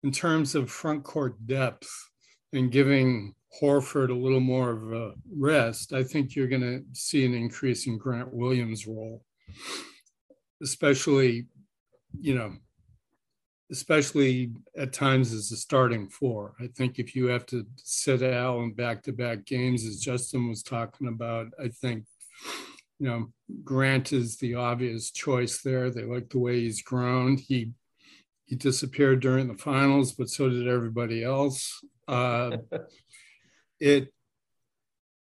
in 0.02 0.10
terms 0.10 0.54
of 0.54 0.70
front 0.70 1.04
court 1.04 1.34
depth 1.46 1.90
and 2.52 2.70
giving 2.70 3.34
Horford 3.60 4.10
a 4.10 4.14
little 4.14 4.40
more 4.40 4.70
of 4.70 4.92
a 4.92 5.12
rest, 5.36 5.92
I 5.92 6.04
think 6.04 6.34
you're 6.34 6.48
going 6.48 6.62
to 6.62 6.82
see 6.92 7.24
an 7.24 7.34
increase 7.34 7.86
in 7.86 7.98
Grant 7.98 8.32
Williams' 8.32 8.86
role, 8.86 9.24
especially, 10.62 11.46
you 12.20 12.34
know, 12.34 12.54
especially 13.70 14.52
at 14.76 14.92
times 14.92 15.32
as 15.32 15.50
a 15.52 15.56
starting 15.56 16.08
four. 16.08 16.54
I 16.60 16.66
think 16.68 16.98
if 16.98 17.14
you 17.14 17.26
have 17.26 17.46
to 17.46 17.66
sit 17.76 18.22
out 18.22 18.58
in 18.60 18.72
back-to-back 18.72 19.44
games, 19.44 19.84
as 19.84 20.00
Justin 20.00 20.48
was 20.48 20.62
talking 20.62 21.08
about, 21.08 21.48
I 21.62 21.68
think 21.68 22.04
you 22.98 23.08
know 23.08 23.32
Grant 23.64 24.12
is 24.12 24.36
the 24.36 24.54
obvious 24.54 25.10
choice 25.10 25.62
there. 25.62 25.90
They 25.90 26.04
like 26.04 26.30
the 26.30 26.38
way 26.38 26.60
he's 26.60 26.82
grown. 26.82 27.36
He 27.36 27.72
he 28.44 28.56
disappeared 28.56 29.20
during 29.20 29.46
the 29.46 29.58
finals, 29.58 30.12
but 30.12 30.28
so 30.28 30.48
did 30.48 30.66
everybody 30.66 31.22
else. 31.22 31.80
Uh, 32.08 32.56
it 33.80 34.12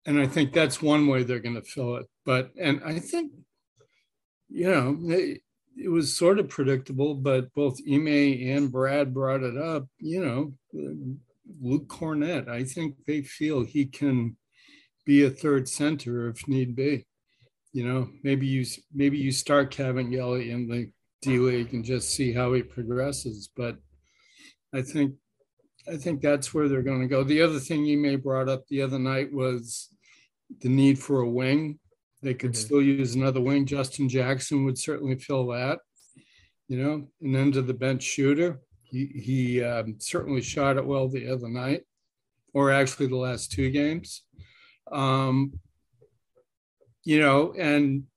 and 0.06 0.20
I 0.20 0.28
think 0.28 0.54
that's 0.54 0.82
one 0.82 1.08
way 1.08 1.24
they're 1.24 1.40
going 1.40 1.56
to 1.56 1.62
fill 1.62 1.96
it. 1.96 2.06
But 2.26 2.52
and 2.60 2.82
I 2.86 3.00
think 3.00 3.32
you 4.50 4.70
know 4.70 5.40
it 5.78 5.90
was 5.90 6.16
sort 6.16 6.40
of 6.40 6.50
predictable, 6.50 7.16
but 7.16 7.54
both 7.54 7.80
Ime 7.90 8.08
and 8.08 8.72
Brad 8.72 9.14
brought 9.14 9.44
it 9.44 9.58
up. 9.58 9.88
You 10.00 10.24
know, 10.26 10.54
Luke 11.62 11.88
Kornet, 11.88 12.48
I 12.48 12.64
think 12.64 12.96
they 13.06 13.22
feel 13.22 13.64
he 13.64 13.86
can 13.86 14.38
be 15.06 15.24
a 15.24 15.30
third 15.30 15.68
center 15.68 16.30
if 16.30 16.48
need 16.48 16.76
be. 16.76 17.06
You 17.74 17.86
know, 17.86 18.10
maybe 18.24 18.48
you 18.48 18.66
maybe 18.94 19.18
you 19.18 19.32
start 19.32 19.76
Kabengele 19.76 20.50
in 20.50 20.68
the 20.68 20.92
D 21.22 21.40
League 21.40 21.74
and 21.74 21.84
just 21.84 22.12
see 22.12 22.32
how 22.32 22.54
he 22.54 22.64
progresses. 22.64 23.50
But 23.54 23.78
I 24.74 24.82
think 24.82 25.16
I 25.92 25.98
think 25.98 26.22
that's 26.22 26.54
where 26.54 26.68
they're 26.68 26.82
going 26.82 27.02
to 27.02 27.08
go. 27.08 27.24
The 27.24 27.42
other 27.42 27.60
thing 27.60 28.02
may 28.02 28.16
brought 28.16 28.50
up 28.50 28.66
the 28.68 28.82
other 28.82 28.98
night 28.98 29.32
was 29.32 29.90
the 30.62 30.70
need 30.70 30.98
for 31.00 31.20
a 31.20 31.30
wing. 31.30 31.80
They 32.26 32.34
could 32.34 32.54
Mhm. 32.54 32.56
still 32.56 32.82
use 32.82 33.14
another 33.14 33.40
wing. 33.40 33.68
Justin 33.68 34.10
Jackson 34.10 34.66
would 34.66 34.80
certainly 34.80 35.16
fill 35.16 35.46
that. 35.50 35.80
You 36.68 36.82
know, 36.82 37.08
an 37.22 37.36
end 37.36 37.56
of 37.56 37.68
the 37.68 37.74
bench 37.76 38.02
shooter. 38.02 38.62
He 38.82 39.06
he 39.06 39.62
um, 39.62 40.00
certainly 40.00 40.42
shot 40.42 40.78
it 40.78 40.86
well 40.88 41.08
the 41.08 41.28
other 41.28 41.48
night, 41.48 41.84
or 42.52 42.72
actually 42.72 43.08
the 43.08 43.16
last 43.16 43.52
two 43.52 43.70
games. 43.70 44.24
Um, 44.92 45.60
you 47.04 47.20
know, 47.20 47.54
and 47.54 48.08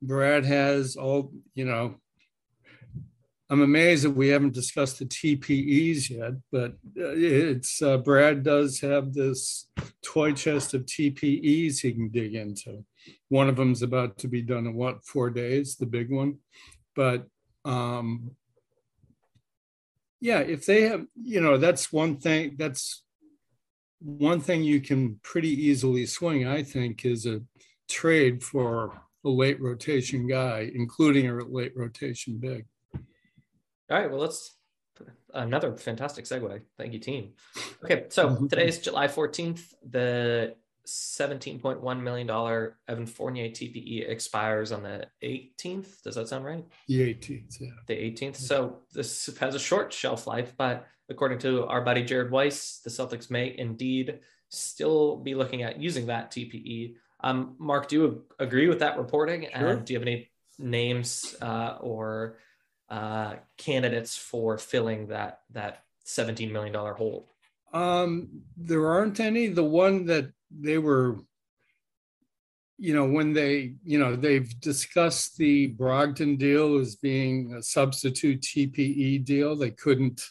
Brad 0.00 0.46
has 0.46 0.96
all 0.96 1.30
you 1.54 1.66
know 1.66 2.00
I'm 3.50 3.60
amazed 3.60 4.04
that 4.04 4.10
we 4.10 4.28
haven't 4.28 4.54
discussed 4.54 4.98
the 4.98 5.04
TPEs 5.04 6.08
yet, 6.08 6.32
but 6.50 6.72
uh, 6.98 7.12
it's 7.14 7.82
uh, 7.82 7.98
Brad 7.98 8.42
does 8.42 8.80
have 8.80 9.12
this 9.12 9.68
toy 10.02 10.32
chest 10.32 10.72
of 10.72 10.86
TPEs 10.86 11.80
he 11.80 11.92
can 11.92 12.08
dig 12.08 12.34
into. 12.34 12.84
One 13.28 13.48
of 13.48 13.56
them's 13.56 13.82
about 13.82 14.16
to 14.18 14.28
be 14.28 14.40
done 14.40 14.66
in 14.66 14.74
what 14.74 15.04
four 15.04 15.28
days, 15.28 15.76
the 15.76 15.84
big 15.86 16.10
one, 16.10 16.38
but 16.96 17.26
um, 17.66 18.30
yeah, 20.20 20.38
if 20.38 20.64
they 20.64 20.82
have, 20.82 21.04
you 21.22 21.42
know, 21.42 21.58
that's 21.58 21.92
one 21.92 22.16
thing. 22.16 22.56
That's 22.58 23.02
one 24.00 24.40
thing 24.40 24.64
you 24.64 24.80
can 24.80 25.20
pretty 25.22 25.50
easily 25.50 26.06
swing. 26.06 26.48
I 26.48 26.62
think 26.62 27.04
is 27.04 27.26
a 27.26 27.42
trade 27.90 28.42
for 28.42 29.02
a 29.24 29.28
late 29.28 29.60
rotation 29.60 30.26
guy, 30.26 30.70
including 30.74 31.28
a 31.28 31.44
late 31.44 31.76
rotation 31.76 32.38
big. 32.38 32.64
All 33.90 33.98
right, 33.98 34.10
well, 34.10 34.20
let's 34.20 34.56
another 35.32 35.76
fantastic 35.76 36.24
segue. 36.24 36.60
Thank 36.78 36.92
you, 36.92 36.98
team. 36.98 37.32
Okay, 37.84 38.04
so 38.08 38.46
today 38.46 38.68
is 38.68 38.78
July 38.78 39.08
14th. 39.08 39.74
The 39.90 40.54
$17.1 40.86 42.02
million 42.02 42.72
Evan 42.88 43.06
Fournier 43.06 43.48
TPE 43.48 44.08
expires 44.08 44.72
on 44.72 44.82
the 44.82 45.06
18th. 45.22 46.02
Does 46.02 46.14
that 46.14 46.28
sound 46.28 46.44
right? 46.44 46.64
The 46.88 47.14
18th, 47.14 47.60
yeah. 47.60 47.70
The 47.86 47.94
18th. 47.94 48.36
So 48.36 48.78
this 48.92 49.28
has 49.38 49.54
a 49.54 49.58
short 49.58 49.92
shelf 49.92 50.26
life, 50.26 50.54
but 50.56 50.86
according 51.08 51.38
to 51.40 51.66
our 51.66 51.80
buddy 51.80 52.04
Jared 52.04 52.30
Weiss, 52.30 52.80
the 52.84 52.90
Celtics 52.90 53.30
may 53.30 53.54
indeed 53.56 54.20
still 54.48 55.16
be 55.16 55.34
looking 55.34 55.62
at 55.62 55.80
using 55.80 56.06
that 56.06 56.30
TPE. 56.30 56.94
Um, 57.20 57.56
Mark, 57.58 57.88
do 57.88 57.96
you 57.96 58.24
agree 58.38 58.68
with 58.68 58.80
that 58.80 58.98
reporting? 58.98 59.42
Sure. 59.42 59.68
And 59.70 59.84
do 59.84 59.94
you 59.94 59.98
have 59.98 60.06
any 60.06 60.30
names 60.58 61.34
uh, 61.40 61.78
or 61.80 62.36
uh, 62.94 63.34
candidates 63.58 64.16
for 64.16 64.56
filling 64.56 65.08
that 65.08 65.40
that 65.50 65.82
$17 66.06 66.52
million 66.52 66.72
hole? 66.74 67.28
Um, 67.72 68.42
there 68.56 68.86
aren't 68.86 69.18
any. 69.18 69.48
The 69.48 69.64
one 69.64 70.06
that 70.06 70.30
they 70.48 70.78
were, 70.78 71.16
you 72.78 72.94
know, 72.94 73.06
when 73.06 73.32
they, 73.32 73.74
you 73.82 73.98
know, 73.98 74.14
they've 74.14 74.48
discussed 74.60 75.36
the 75.38 75.74
Brogdon 75.74 76.38
deal 76.38 76.78
as 76.78 76.94
being 76.94 77.54
a 77.54 77.62
substitute 77.64 78.42
TPE 78.42 79.24
deal. 79.24 79.56
They 79.56 79.72
couldn't. 79.72 80.22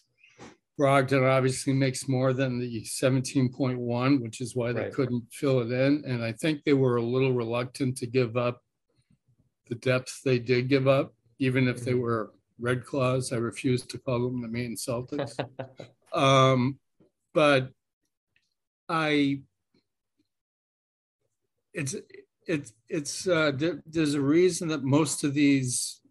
Brogdon 0.79 1.29
obviously 1.29 1.73
makes 1.73 2.07
more 2.07 2.31
than 2.31 2.59
the 2.59 2.81
17.1, 2.85 4.21
which 4.21 4.39
is 4.39 4.55
why 4.55 4.71
they 4.71 4.83
Right. 4.83 4.93
couldn't 4.93 5.25
fill 5.31 5.59
it 5.59 5.71
in. 5.71 6.03
And 6.05 6.23
I 6.23 6.31
think 6.31 6.63
they 6.63 6.73
were 6.73 6.95
a 6.95 7.01
little 7.01 7.33
reluctant 7.33 7.97
to 7.97 8.07
give 8.07 8.37
up 8.37 8.63
the 9.67 9.75
depth 9.75 10.21
they 10.23 10.39
did 10.39 10.69
give 10.69 10.87
up, 10.87 11.13
even 11.39 11.67
if 11.67 11.83
they 11.83 11.93
Mhm. 11.93 11.99
were 11.99 12.33
Red 12.59 12.85
Claws. 12.85 13.31
I 13.33 13.37
refuse 13.37 13.83
to 13.83 13.97
call 13.97 14.23
them 14.23 14.41
the 14.41 14.47
Maine 14.47 14.75
Celtics. 14.75 15.37
um, 16.13 16.79
but 17.33 17.69
I, 18.89 19.41
it's 21.73 21.95
it's 22.45 22.73
it's 22.89 23.27
uh, 23.27 23.51
there, 23.55 23.81
there's 23.85 24.13
a 24.13 24.21
reason 24.21 24.67
that 24.67 24.83
most 24.83 25.23
of 25.23 25.33
these 25.33 26.01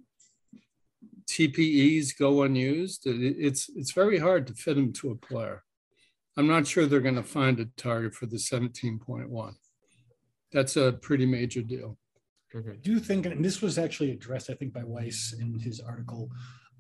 TPEs 1.31 2.17
go 2.19 2.43
unused. 2.43 3.07
It- 3.07 3.37
it's 3.39 3.69
it's 3.77 3.93
very 3.93 4.19
hard 4.19 4.47
to 4.49 4.55
fit 4.55 4.75
them 4.75 4.93
to 4.95 5.11
a 5.11 5.15
player. 5.17 5.63
I'm 6.37 6.47
not 6.47 6.67
sure 6.67 6.87
they're 6.87 7.01
going 7.01 7.15
to 7.17 7.23
find 7.23 7.61
a 7.61 7.67
target 7.77 8.15
for 8.15 8.25
the 8.25 8.39
17.1. 8.39 9.55
That's 10.51 10.77
a 10.79 10.93
pretty 10.93 11.27
major 11.27 11.61
deal. 11.61 11.99
Mhm. 12.55 12.83
do 12.83 12.99
think, 12.99 13.27
and 13.27 13.45
this 13.45 13.61
was 13.63 13.79
actually 13.79 14.11
addressed, 14.13 14.51
I 14.51 14.55
think, 14.55 14.73
by 14.73 14.85
Weiss 14.85 15.33
in 15.39 15.59
his 15.59 15.81
article 15.81 16.31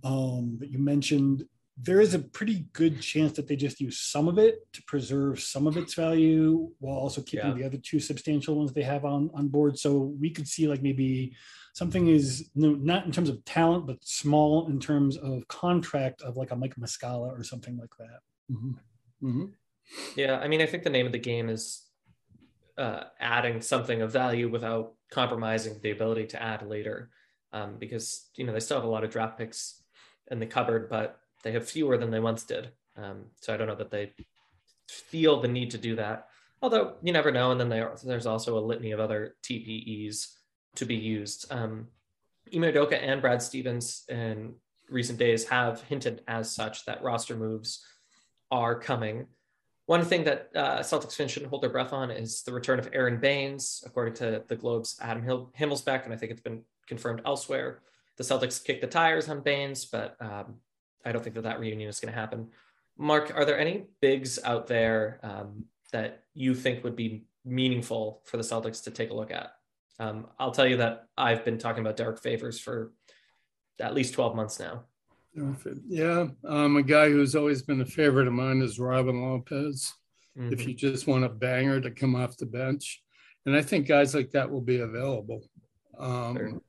um, 0.04 0.56
that 0.60 0.70
you 0.70 0.78
mentioned. 0.78 1.46
There 1.78 2.00
is 2.02 2.12
a 2.12 2.18
pretty 2.18 2.66
good 2.74 3.00
chance 3.00 3.32
that 3.36 3.46
they 3.48 3.56
just 3.56 3.80
use 3.80 3.98
some 3.98 4.28
of 4.28 4.36
it 4.38 4.70
to 4.74 4.82
preserve 4.82 5.40
some 5.40 5.66
of 5.66 5.76
its 5.78 5.94
value 5.94 6.70
while 6.80 6.96
also 6.98 7.22
keeping 7.22 7.46
Yeah. 7.48 7.54
the 7.54 7.64
other 7.64 7.78
two 7.78 7.98
substantial 7.98 8.56
ones 8.56 8.72
they 8.74 8.82
have 8.82 9.04
on 9.06 9.30
on 9.32 9.48
board. 9.48 9.78
So 9.78 9.90
we 10.20 10.28
could 10.30 10.46
see 10.46 10.68
like 10.68 10.82
maybe 10.82 11.34
something 11.72 12.08
is 12.08 12.50
no, 12.54 12.74
not 12.74 13.06
in 13.06 13.12
terms 13.12 13.30
of 13.30 13.42
talent, 13.46 13.86
but 13.86 14.04
small 14.04 14.68
in 14.68 14.78
terms 14.80 15.16
of 15.16 15.48
contract 15.48 16.20
of 16.20 16.36
like 16.36 16.50
a 16.50 16.56
Mike 16.56 16.76
Muscala 16.76 17.30
or 17.38 17.42
something 17.42 17.78
like 17.78 17.96
that. 17.98 18.20
Mhm. 18.50 18.78
Mhm. 19.22 19.52
Yeah, 20.16 20.38
I 20.40 20.48
mean, 20.48 20.60
I 20.60 20.66
think 20.66 20.82
the 20.82 20.90
name 20.90 21.06
of 21.06 21.12
the 21.12 21.18
game 21.18 21.48
is 21.48 21.88
uh, 22.78 23.04
adding 23.20 23.60
something 23.60 24.02
of 24.02 24.12
value 24.12 24.48
without 24.48 24.94
compromising 25.10 25.78
the 25.82 25.90
ability 25.90 26.26
to 26.26 26.42
add 26.42 26.66
later, 26.66 27.10
um, 27.52 27.76
because 27.78 28.30
you 28.36 28.44
know 28.44 28.52
they 28.52 28.60
still 28.60 28.78
have 28.78 28.84
a 28.84 28.90
lot 28.90 29.04
of 29.04 29.10
draft 29.10 29.38
picks 29.38 29.82
in 30.30 30.38
the 30.38 30.46
cupboard, 30.46 30.88
but 30.88 31.20
they 31.42 31.52
have 31.52 31.68
fewer 31.68 31.98
than 31.98 32.10
they 32.10 32.20
once 32.20 32.44
did. 32.44 32.70
Um, 32.96 33.24
so 33.40 33.52
I 33.52 33.56
don't 33.56 33.68
know 33.68 33.74
that 33.76 33.90
they 33.90 34.12
feel 34.88 35.40
the 35.40 35.48
need 35.48 35.70
to 35.72 35.78
do 35.78 35.96
that. 35.96 36.28
Although 36.60 36.96
you 37.02 37.12
never 37.12 37.32
know, 37.32 37.50
and 37.50 37.60
then 37.60 37.68
there, 37.68 37.94
there's 38.04 38.26
also 38.26 38.58
a 38.58 38.60
litany 38.60 38.92
of 38.92 39.00
other 39.00 39.34
TPEs 39.42 40.28
to 40.76 40.84
be 40.86 40.94
used. 40.94 41.50
Um, 41.50 41.88
and 42.52 43.20
Brad 43.20 43.42
Stevens 43.42 44.04
in 44.08 44.54
recent 44.88 45.18
days 45.18 45.48
have 45.48 45.82
hinted 45.82 46.22
as 46.28 46.54
such 46.54 46.84
that 46.84 47.02
roster 47.02 47.36
moves 47.36 47.84
are 48.50 48.78
coming. 48.78 49.26
One 49.86 50.04
thing 50.04 50.24
that 50.24 50.50
uh, 50.54 50.78
Celtics 50.80 51.16
fans 51.16 51.30
shouldn't 51.32 51.50
hold 51.50 51.62
their 51.62 51.70
breath 51.70 51.92
on 51.92 52.10
is 52.10 52.42
the 52.42 52.52
return 52.52 52.78
of 52.78 52.88
Aron 52.92 53.18
Baynes, 53.18 53.82
according 53.84 54.14
to 54.14 54.42
the 54.46 54.56
Globe's 54.56 54.96
Adam 55.00 55.22
Hill- 55.22 55.52
Himmelsbach, 55.58 56.04
and 56.04 56.12
I 56.12 56.16
think 56.16 56.30
it's 56.30 56.40
been 56.40 56.62
confirmed 56.86 57.22
elsewhere. 57.26 57.80
The 58.16 58.24
Celtics 58.24 58.62
kicked 58.62 58.80
the 58.80 58.86
tires 58.86 59.28
on 59.28 59.40
Baynes, 59.40 59.84
but 59.84 60.16
um, 60.20 60.54
I 61.04 61.10
don't 61.10 61.22
think 61.22 61.34
that 61.34 61.42
that 61.42 61.58
reunion 61.58 61.88
is 61.88 61.98
going 61.98 62.12
to 62.12 62.18
happen. 62.18 62.48
Mark, 62.96 63.32
are 63.34 63.44
there 63.44 63.58
any 63.58 63.86
bigs 64.00 64.38
out 64.44 64.66
there 64.66 65.18
um, 65.22 65.64
that 65.92 66.24
you 66.34 66.54
think 66.54 66.84
would 66.84 66.96
be 66.96 67.24
meaningful 67.44 68.22
for 68.24 68.36
the 68.36 68.42
Celtics 68.42 68.84
to 68.84 68.90
take 68.90 69.10
a 69.10 69.14
look 69.14 69.30
at? 69.30 69.54
Um, 69.98 70.28
I'll 70.38 70.52
tell 70.52 70.66
you 70.66 70.76
that 70.76 71.08
I've 71.16 71.44
been 71.44 71.58
talking 71.58 71.80
about 71.80 71.96
Derrick 71.96 72.20
Favors 72.20 72.60
for 72.60 72.92
at 73.80 73.94
least 73.94 74.14
12 74.14 74.36
months 74.36 74.60
now. 74.60 74.84
Yeah, 75.34 76.28
um, 76.44 76.76
a 76.76 76.82
guy 76.82 77.08
who's 77.10 77.34
always 77.34 77.62
been 77.62 77.80
a 77.80 77.86
favorite 77.86 78.26
of 78.26 78.32
mine 78.34 78.60
is 78.60 78.78
Robin 78.78 79.22
Lopez. 79.22 79.92
If 80.36 80.60
Mhm. 80.60 80.68
you 80.68 80.74
just 80.74 81.06
want 81.06 81.24
a 81.24 81.28
banger 81.28 81.80
to 81.80 81.90
come 81.90 82.14
off 82.14 82.36
the 82.36 82.46
bench, 82.46 83.02
and 83.46 83.54
I 83.54 83.62
think 83.62 83.86
guys 83.86 84.14
like 84.14 84.30
that 84.32 84.50
will 84.50 84.60
be 84.62 84.78
available. 84.80 85.48
Um, 85.98 86.36
Sure. 86.36 86.62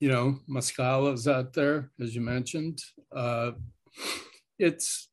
You 0.00 0.08
know, 0.10 0.40
Muscala's 0.48 1.26
out 1.26 1.52
there, 1.54 1.90
as 1.98 2.14
you 2.14 2.20
mentioned. 2.20 2.80
Uh, 3.10 3.52
it's 4.58 5.10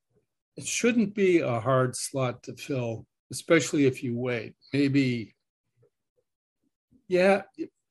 it 0.58 0.66
shouldn't 0.66 1.14
be 1.16 1.40
a 1.40 1.60
hard 1.60 1.96
slot 1.98 2.44
to 2.44 2.56
fill, 2.56 3.06
especially 3.32 3.86
if 3.88 4.04
you 4.04 4.16
wait. 4.18 4.56
Maybe, 4.72 5.36
yeah, 7.10 7.44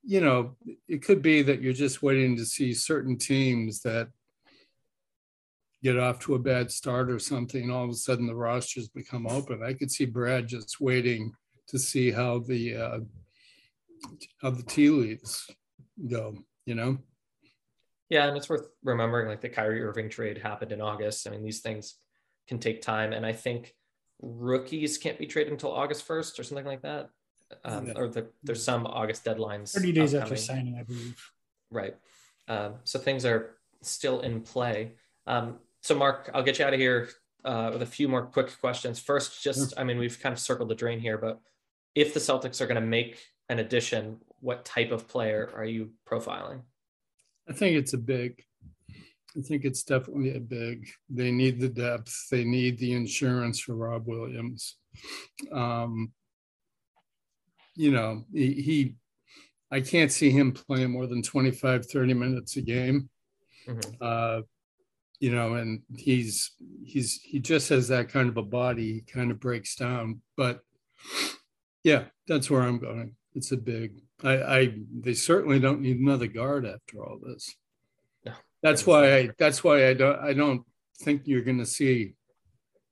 you 0.03 0.21
know, 0.21 0.55
it 0.87 1.03
could 1.03 1.21
be 1.21 1.41
that 1.43 1.61
you're 1.61 1.73
just 1.73 2.01
waiting 2.01 2.35
to 2.37 2.45
see 2.45 2.73
certain 2.73 3.17
teams 3.17 3.81
that 3.81 4.09
get 5.85 5.99
off 5.99 6.19
to 6.19 6.33
a 6.33 6.39
bad 6.39 6.71
start 6.71 7.11
or 7.11 7.19
something, 7.19 7.69
all 7.69 7.83
of 7.83 7.91
a 7.91 7.93
sudden 7.93 8.25
the 8.25 8.35
rosters 8.35 8.87
become 8.87 9.27
open. 9.27 9.61
I 9.61 9.73
could 9.73 9.91
see 9.91 10.05
Brad 10.05 10.47
just 10.47 10.81
waiting 10.81 11.31
to 11.67 11.77
see 11.77 12.09
how 12.09 12.39
the 12.39 12.75
uh, 12.75 12.99
how 14.41 14.49
the 14.49 14.63
tea 14.63 14.89
leaves 14.89 15.47
go. 16.09 16.39
You 16.65 16.73
know, 16.73 16.97
Yeah, 18.09 18.27
and 18.27 18.35
it's 18.35 18.49
worth 18.49 18.67
remembering 18.83 19.27
like 19.27 19.41
the 19.41 19.49
Kyrie 19.49 19.83
Irving 19.83 20.09
trade 20.09 20.39
happened 20.39 20.71
in 20.71 20.81
August. 20.81 21.27
I 21.27 21.29
mean, 21.29 21.43
these 21.43 21.59
things 21.59 21.97
can 22.47 22.57
take 22.57 22.81
time, 22.81 23.13
and 23.13 23.23
I 23.23 23.33
think 23.33 23.75
rookies 24.19 24.97
can't 24.97 25.19
be 25.19 25.27
traded 25.27 25.53
until 25.53 25.71
August 25.71 26.03
first 26.03 26.39
or 26.39 26.43
something 26.43 26.65
like 26.65 26.81
that. 26.81 27.11
Um, 27.63 27.85
Yeah. 27.85 27.93
Or 27.95 28.07
the, 28.07 28.31
there's 28.43 28.63
some 28.63 28.87
August 28.87 29.23
deadlines. 29.23 29.71
30 29.71 29.91
days 29.91 30.15
after 30.15 30.35
signing, 30.35 30.77
I 30.79 30.83
believe. 30.83 31.23
Right. 31.69 31.95
Um, 32.47 32.75
so 32.85 32.97
things 32.97 33.23
are 33.23 33.57
still 33.83 34.21
in 34.21 34.41
play. 34.41 34.93
Um, 35.27 35.59
so 35.85 35.93
Mark, 35.93 36.31
I'll 36.33 36.41
get 36.41 36.57
you 36.57 36.65
out 36.65 36.73
of 36.73 36.79
here 36.79 37.09
uh, 37.43 37.69
with 37.71 37.83
a 37.83 37.85
few 37.85 38.07
more 38.07 38.23
quick 38.23 38.59
questions. 38.59 38.99
First, 38.99 39.43
just 39.43 39.71
I 39.77 39.83
mean, 39.83 39.99
we've 39.99 40.19
kind 40.19 40.33
of 40.33 40.39
circled 40.39 40.67
the 40.67 40.73
drain 40.73 40.99
here, 40.99 41.19
but 41.19 41.39
if 41.93 42.11
the 42.11 42.19
Celtics 42.19 42.59
are 42.59 42.65
going 42.65 42.81
to 42.81 42.87
make 42.87 43.19
an 43.49 43.59
addition, 43.59 44.17
what 44.39 44.65
type 44.65 44.91
of 44.91 45.07
player 45.07 45.51
are 45.55 45.63
you 45.63 45.91
profiling? 46.09 46.61
I 47.47 47.53
think 47.53 47.77
it's 47.77 47.93
a 47.93 47.99
big. 47.99 48.43
I 49.37 49.41
think 49.41 49.63
it's 49.63 49.83
definitely 49.83 50.35
a 50.35 50.39
big. 50.39 50.89
They 51.07 51.29
need 51.29 51.59
the 51.59 51.69
depth. 51.69 52.29
They 52.31 52.45
need 52.45 52.79
the 52.79 52.93
insurance 52.93 53.59
for 53.59 53.75
Rob 53.75 54.07
Williams. 54.07 54.77
Um, 55.51 56.13
you 57.75 57.91
know, 57.91 58.23
he, 58.33 58.53
he 58.53 58.95
I 59.69 59.81
can't 59.81 60.11
see 60.11 60.31
him 60.31 60.51
playing 60.51 60.89
more 60.89 61.05
than 61.05 61.21
25, 61.21 61.85
30 61.85 62.13
minutes 62.15 62.57
a 62.57 62.61
game. 62.61 63.07
Mhm. 63.67 63.97
Uh, 64.01 64.41
you 65.25 65.31
know, 65.31 65.55
and 65.55 65.81
he's 65.97 66.51
he's 66.83 67.19
he 67.23 67.39
just 67.39 67.69
has 67.69 67.87
that 67.87 68.09
kind 68.09 68.29
of 68.29 68.37
a 68.37 68.43
body, 68.43 68.93
he 68.93 69.01
kind 69.01 69.31
of 69.31 69.39
breaks 69.39 69.75
down. 69.75 70.21
But 70.37 70.59
yeah, 71.83 72.03
that's 72.27 72.51
where 72.51 72.61
I'm 72.61 72.77
going. 72.77 73.15
It's 73.33 73.51
a 73.51 73.57
big 73.57 74.03
I, 74.23 74.37
I 74.57 74.75
they 75.01 75.15
certainly 75.15 75.59
don't 75.59 75.81
need 75.81 75.97
another 75.97 76.27
guard 76.27 76.63
after 76.67 77.03
all 77.03 77.17
this. 77.23 77.55
No. 78.23 78.33
That's 78.61 78.85
why 78.85 79.15
I 79.15 79.29
that's 79.39 79.63
why 79.63 79.87
I 79.87 79.95
don't 79.95 80.19
I 80.19 80.33
don't 80.33 80.61
think 80.99 81.23
you're 81.25 81.41
gonna 81.41 81.65
see 81.65 82.13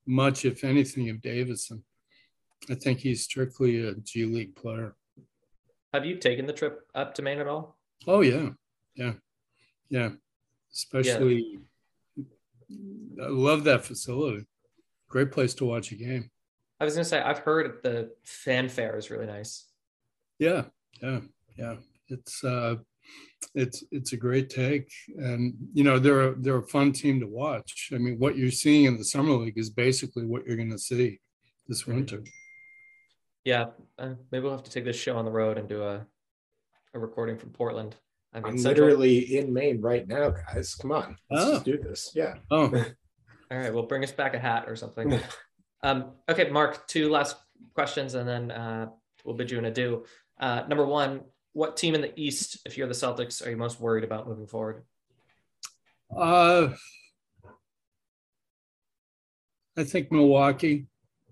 much, 0.04 0.44
if 0.44 0.64
anything, 0.64 1.10
of 1.10 1.22
Davison. 1.22 1.84
I 2.68 2.74
think 2.74 2.98
he's 2.98 3.22
strictly 3.22 3.86
a 3.86 3.94
G 3.94 4.24
League 4.24 4.56
player. 4.56 4.96
Have 5.92 6.04
you 6.04 6.16
taken 6.16 6.46
the 6.46 6.52
trip 6.52 6.80
up 6.96 7.14
to 7.14 7.22
Maine 7.22 7.38
at 7.38 7.46
all? 7.46 7.78
Oh 8.08 8.22
yeah, 8.22 8.48
yeah, 8.96 9.12
yeah. 9.88 10.10
Especially, 10.72 11.60
I 13.22 13.28
love 13.28 13.64
that 13.64 13.84
facility. 13.84 14.46
Great 15.08 15.32
place 15.32 15.54
to 15.54 15.64
watch 15.64 15.92
a 15.92 15.96
game. 15.96 16.30
I 16.80 16.84
was 16.84 16.94
gonna 16.94 17.04
say 17.04 17.20
I've 17.20 17.38
heard 17.38 17.80
the 17.82 18.10
fanfare 18.24 18.96
is 18.96 19.10
really 19.10 19.26
nice. 19.26 19.66
Yeah, 20.38 20.64
yeah, 21.00 21.20
yeah. 21.56 21.76
It's 22.08 22.42
uh, 22.42 22.76
it's 23.54 23.84
it's 23.90 24.12
a 24.12 24.16
great 24.16 24.50
take, 24.50 24.90
and 25.16 25.54
you 25.72 25.84
know 25.84 25.98
they're 25.98 26.28
a, 26.30 26.34
they're 26.34 26.58
a 26.58 26.66
fun 26.66 26.92
team 26.92 27.20
to 27.20 27.26
watch. 27.26 27.90
I 27.92 27.98
mean, 27.98 28.18
what 28.18 28.36
you're 28.36 28.50
seeing 28.50 28.84
in 28.84 28.96
the 28.96 29.04
summer 29.04 29.32
league 29.32 29.58
is 29.58 29.70
basically 29.70 30.26
what 30.26 30.46
you're 30.46 30.56
going 30.56 30.72
to 30.72 30.78
see 30.78 31.20
this 31.68 31.86
winter. 31.86 32.22
Yeah, 33.44 33.66
uh, 33.98 34.14
maybe 34.32 34.42
we'll 34.42 34.52
have 34.52 34.64
to 34.64 34.70
take 34.70 34.84
this 34.84 34.96
show 34.96 35.16
on 35.16 35.24
the 35.24 35.30
road 35.30 35.58
and 35.58 35.68
do 35.68 35.82
a 35.82 36.06
a 36.94 36.98
recording 36.98 37.38
from 37.38 37.50
Portland. 37.50 37.96
I 38.34 38.38
mean, 38.40 38.46
I'm 38.52 38.58
Central- 38.58 38.88
literally 38.88 39.36
in 39.38 39.52
Maine 39.52 39.80
right 39.80 40.06
now, 40.08 40.30
guys. 40.30 40.74
Come 40.74 40.90
on, 40.92 41.16
let's 41.30 41.44
Oh. 41.46 41.52
just 41.52 41.64
do 41.64 41.78
this. 41.78 42.10
Yeah. 42.14 42.34
Oh, 42.50 42.64
All 43.50 43.58
right, 43.58 43.72
well, 43.72 43.84
bring 43.84 44.02
us 44.02 44.10
back 44.12 44.34
a 44.34 44.38
hat 44.38 44.64
or 44.66 44.74
something. 44.74 45.18
um, 45.82 46.12
okay, 46.28 46.50
Mark, 46.50 46.86
two 46.88 47.10
last 47.10 47.36
questions, 47.74 48.14
and 48.14 48.28
then 48.28 48.50
uh, 48.50 48.88
we'll 49.24 49.36
bid 49.36 49.50
you 49.50 49.58
an 49.58 49.66
adieu. 49.66 50.04
Uh, 50.40 50.62
number 50.68 50.84
one, 50.84 51.20
what 51.52 51.76
team 51.76 51.94
in 51.94 52.00
the 52.00 52.12
East, 52.20 52.58
if 52.66 52.76
you're 52.76 52.88
the 52.88 52.94
Celtics, 52.94 53.46
are 53.46 53.50
you 53.50 53.56
most 53.56 53.78
worried 53.80 54.02
about 54.02 54.26
moving 54.26 54.46
forward? 54.48 54.82
uh, 56.16 56.68
I 59.76 59.84
think 59.84 60.10
Milwaukee, 60.12 60.86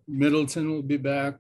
Middleton 0.08 0.70
will 0.70 0.82
be 0.82 0.96
back. 0.96 1.34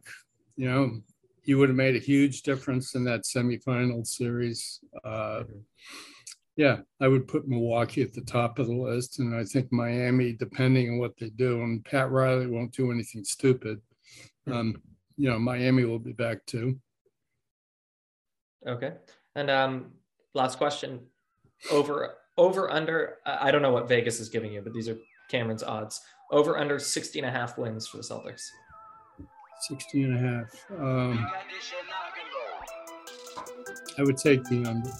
You 0.56 0.66
know, 0.70 1.00
he 1.42 1.54
would 1.54 1.68
have 1.68 1.76
made 1.76 1.96
a 1.96 2.00
huge 2.00 2.42
difference 2.42 2.94
in 2.94 3.04
that 3.04 3.22
semifinal 3.22 4.06
series. 4.06 4.80
Uh, 5.04 5.42
yeah, 6.56 6.78
I 7.00 7.08
would 7.08 7.26
put 7.26 7.48
Milwaukee 7.48 8.02
at 8.02 8.12
the 8.12 8.20
top 8.20 8.58
of 8.58 8.66
the 8.66 8.74
list, 8.74 9.18
and 9.18 9.34
I 9.34 9.44
think 9.44 9.72
Miami, 9.72 10.32
depending 10.32 10.90
on 10.90 10.98
what 10.98 11.16
they 11.16 11.30
do, 11.30 11.62
and 11.62 11.84
Pat 11.84 12.10
Riley 12.10 12.46
won't 12.46 12.72
do 12.72 12.92
anything 12.92 13.24
stupid. 13.24 13.80
Um, 14.46 14.80
you 15.16 15.30
know, 15.30 15.38
Miami 15.38 15.84
will 15.84 15.98
be 15.98 16.12
back 16.12 16.44
too. 16.46 16.78
Okay, 18.66 18.92
and 19.34 19.50
um, 19.50 19.92
last 20.34 20.58
question, 20.58 21.00
over 21.70 22.14
over 22.36 22.70
under. 22.70 23.18
I 23.24 23.50
don't 23.50 23.62
know 23.62 23.72
what 23.72 23.88
Vegas 23.88 24.20
is 24.20 24.28
giving 24.28 24.52
you, 24.52 24.60
but 24.60 24.72
these 24.74 24.88
are 24.88 24.98
Cameron's 25.30 25.62
odds. 25.62 26.00
Over 26.30 26.58
under 26.58 26.78
60 26.78 27.18
and 27.18 27.28
a 27.28 27.30
half 27.30 27.58
wins 27.58 27.86
for 27.86 27.98
the 27.98 28.02
Celtics. 28.02 28.46
16 29.62 30.12
and 30.12 30.14
a 30.14 30.28
half. 30.28 30.80
Um, 30.80 31.26
I 33.98 34.02
would 34.02 34.16
take 34.16 34.44
the 34.44 34.64
under. 34.66 34.90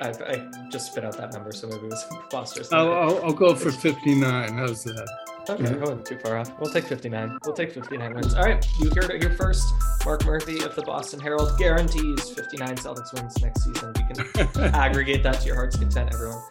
I, 0.00 0.08
I 0.08 0.68
just 0.70 0.90
spit 0.92 1.04
out 1.04 1.16
that 1.16 1.32
number, 1.32 1.52
so 1.52 1.68
maybe 1.68 1.86
it 1.86 1.90
was 1.90 2.04
preposterous. 2.10 2.72
I'll, 2.72 2.92
I'll, 2.92 3.24
I'll 3.26 3.32
go 3.32 3.54
for 3.54 3.70
59. 3.70 4.52
How's 4.52 4.84
that? 4.84 5.08
Okay, 5.48 5.68
I 5.68 5.76
wasn't 5.76 6.06
too 6.06 6.18
far 6.18 6.38
off. 6.38 6.58
We'll 6.58 6.72
take 6.72 6.84
59. 6.84 7.38
We'll 7.44 7.54
take 7.54 7.72
59 7.72 8.14
wins. 8.14 8.34
All 8.34 8.44
right, 8.44 8.66
you 8.80 8.90
heard 8.94 9.10
it 9.10 9.22
here 9.22 9.34
first. 9.34 9.62
Mark 10.04 10.24
Murphy 10.24 10.62
of 10.62 10.74
the 10.74 10.82
Boston 10.82 11.20
Herald 11.20 11.58
guarantees 11.58 12.30
59 12.30 12.76
Celtics 12.76 13.12
wins 13.12 13.40
next 13.42 13.64
season. 13.64 13.92
We 13.96 14.14
can 14.14 14.74
aggregate 14.74 15.22
that 15.22 15.40
to 15.40 15.46
your 15.46 15.56
heart's 15.56 15.76
content, 15.76 16.10
everyone. 16.14 16.42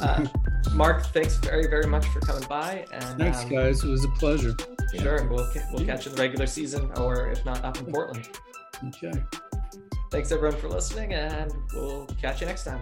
Uh, 0.00 0.26
Mark, 0.74 1.06
thanks 1.06 1.36
very, 1.38 1.66
very 1.66 1.86
much 1.86 2.06
for 2.06 2.20
coming 2.20 2.46
by. 2.48 2.86
And 2.92 3.18
Thanks, 3.18 3.42
um, 3.42 3.48
guys. 3.48 3.82
It 3.82 3.88
was 3.88 4.04
a 4.04 4.08
pleasure. 4.10 4.54
Sure, 4.96 5.16
and 5.16 5.30
we'll 5.30 5.46
we'll 5.72 5.84
catch 5.84 6.06
you 6.06 6.10
in 6.10 6.16
the 6.16 6.22
regular 6.22 6.46
season, 6.46 6.90
or 6.96 7.28
if 7.30 7.44
not, 7.44 7.64
up 7.64 7.78
in 7.78 7.86
Portland. 7.86 8.28
Okay. 8.86 9.12
Thanks 10.10 10.32
everyone 10.32 10.58
for 10.58 10.68
listening, 10.68 11.12
and 11.12 11.52
we'll 11.74 12.06
catch 12.20 12.40
you 12.40 12.46
next 12.46 12.64
time. 12.64 12.80